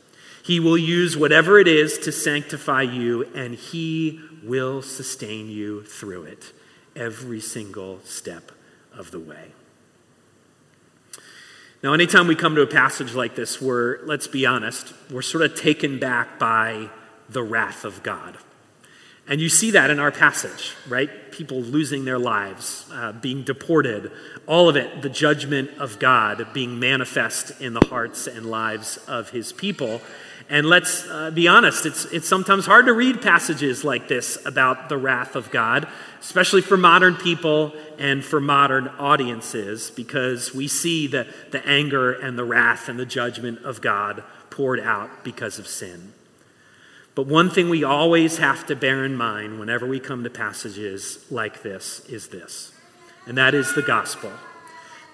He 0.43 0.59
will 0.59 0.77
use 0.77 1.15
whatever 1.15 1.57
it 1.57 1.67
is 1.67 1.97
to 1.99 2.11
sanctify 2.11 2.81
you, 2.83 3.23
and 3.33 3.55
He 3.55 4.19
will 4.43 4.81
sustain 4.81 5.47
you 5.49 5.83
through 5.83 6.23
it 6.23 6.51
every 6.95 7.39
single 7.39 7.99
step 8.03 8.51
of 8.93 9.11
the 9.11 9.19
way. 9.19 9.51
Now, 11.85 11.93
anytime 11.93 12.25
we 12.25 12.35
come 12.35 12.55
to 12.55 12.63
a 12.63 12.65
passage 12.65 13.13
like 13.13 13.35
this, 13.35 13.61
we're, 13.61 13.99
let's 14.05 14.25
be 14.25 14.43
honest, 14.47 14.91
we're 15.11 15.21
sort 15.21 15.43
of 15.43 15.53
taken 15.53 15.99
back 15.99 16.39
by 16.39 16.89
the 17.29 17.43
wrath 17.43 17.85
of 17.85 18.01
God. 18.01 18.39
And 19.27 19.39
you 19.39 19.49
see 19.49 19.69
that 19.69 19.91
in 19.91 19.99
our 19.99 20.11
passage, 20.11 20.73
right? 20.87 21.31
People 21.31 21.61
losing 21.61 22.03
their 22.03 22.17
lives, 22.17 22.89
uh, 22.91 23.11
being 23.11 23.43
deported, 23.43 24.11
all 24.47 24.67
of 24.67 24.75
it, 24.75 25.03
the 25.03 25.09
judgment 25.09 25.77
of 25.77 25.99
God 25.99 26.47
being 26.55 26.79
manifest 26.79 27.61
in 27.61 27.75
the 27.75 27.85
hearts 27.85 28.25
and 28.25 28.47
lives 28.47 28.97
of 29.07 29.29
his 29.29 29.53
people. 29.53 30.01
And 30.47 30.67
let's 30.67 31.07
uh, 31.07 31.31
be 31.31 31.47
honest, 31.47 31.87
it's, 31.87 32.05
it's 32.05 32.27
sometimes 32.27 32.67
hard 32.67 32.85
to 32.85 32.93
read 32.93 33.21
passages 33.21 33.83
like 33.83 34.07
this 34.07 34.37
about 34.45 34.89
the 34.89 34.97
wrath 34.97 35.35
of 35.35 35.49
God, 35.49 35.87
especially 36.21 36.61
for 36.61 36.77
modern 36.77 37.15
people 37.15 37.73
and 37.97 38.23
for 38.23 38.39
modern 38.39 38.87
audiences, 38.99 39.89
because 39.89 40.53
we 40.53 40.67
see 40.67 41.07
the, 41.07 41.25
the 41.49 41.65
anger 41.65 42.13
and 42.13 42.37
the 42.37 42.43
wrath 42.43 42.89
and 42.89 42.99
the 42.99 43.07
judgment 43.07 43.63
of 43.63 43.81
God 43.81 44.23
poured 44.51 44.79
out 44.79 45.23
because 45.23 45.57
of 45.57 45.67
sin. 45.67 46.13
But 47.15 47.25
one 47.25 47.49
thing 47.49 47.69
we 47.69 47.83
always 47.83 48.37
have 48.37 48.67
to 48.67 48.75
bear 48.75 49.03
in 49.03 49.15
mind 49.15 49.59
whenever 49.59 49.87
we 49.87 49.99
come 49.99 50.23
to 50.25 50.29
passages 50.29 51.25
like 51.31 51.63
this 51.63 52.01
is 52.01 52.27
this, 52.27 52.71
and 53.25 53.37
that 53.37 53.55
is 53.55 53.73
the 53.73 53.81
gospel. 53.81 54.31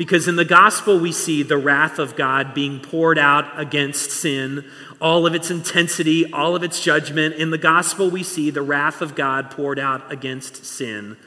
Because 0.01 0.27
in 0.27 0.35
the 0.35 0.43
gospel, 0.43 0.97
we 0.97 1.11
see 1.11 1.43
the 1.43 1.59
wrath 1.59 1.99
of 1.99 2.15
God 2.15 2.55
being 2.55 2.79
poured 2.79 3.19
out 3.19 3.59
against 3.59 4.09
sin, 4.09 4.65
all 4.99 5.27
of 5.27 5.35
its 5.35 5.51
intensity, 5.51 6.33
all 6.33 6.55
of 6.55 6.63
its 6.63 6.81
judgment. 6.81 7.35
In 7.35 7.51
the 7.51 7.59
gospel, 7.59 8.09
we 8.09 8.23
see 8.23 8.49
the 8.49 8.63
wrath 8.63 9.03
of 9.03 9.13
God 9.13 9.51
poured 9.51 9.77
out 9.77 10.11
against 10.11 10.65
sin, 10.65 11.17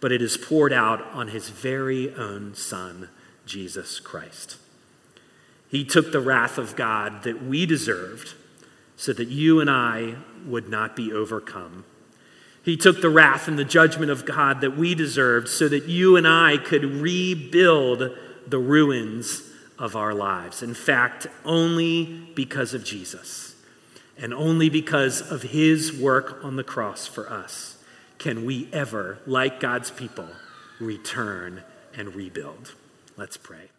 but 0.00 0.10
it 0.10 0.20
is 0.20 0.36
poured 0.36 0.72
out 0.72 1.00
on 1.12 1.28
his 1.28 1.50
very 1.50 2.12
own 2.16 2.56
Son, 2.56 3.08
Jesus 3.46 4.00
Christ. 4.00 4.56
He 5.68 5.84
took 5.84 6.10
the 6.10 6.18
wrath 6.18 6.58
of 6.58 6.74
God 6.74 7.22
that 7.22 7.44
we 7.44 7.66
deserved 7.66 8.34
so 8.96 9.12
that 9.12 9.28
you 9.28 9.60
and 9.60 9.70
I 9.70 10.16
would 10.44 10.68
not 10.68 10.96
be 10.96 11.12
overcome. 11.12 11.84
He 12.68 12.76
took 12.76 13.00
the 13.00 13.08
wrath 13.08 13.48
and 13.48 13.58
the 13.58 13.64
judgment 13.64 14.10
of 14.10 14.26
God 14.26 14.60
that 14.60 14.76
we 14.76 14.94
deserved 14.94 15.48
so 15.48 15.70
that 15.70 15.86
you 15.86 16.16
and 16.16 16.28
I 16.28 16.58
could 16.58 16.84
rebuild 16.84 18.10
the 18.46 18.58
ruins 18.58 19.40
of 19.78 19.96
our 19.96 20.12
lives. 20.12 20.62
In 20.62 20.74
fact, 20.74 21.28
only 21.46 22.04
because 22.34 22.74
of 22.74 22.84
Jesus 22.84 23.54
and 24.18 24.34
only 24.34 24.68
because 24.68 25.22
of 25.22 25.44
his 25.44 25.98
work 25.98 26.44
on 26.44 26.56
the 26.56 26.62
cross 26.62 27.06
for 27.06 27.32
us 27.32 27.82
can 28.18 28.44
we 28.44 28.68
ever, 28.70 29.18
like 29.26 29.60
God's 29.60 29.90
people, 29.90 30.28
return 30.78 31.62
and 31.96 32.14
rebuild. 32.14 32.74
Let's 33.16 33.38
pray. 33.38 33.70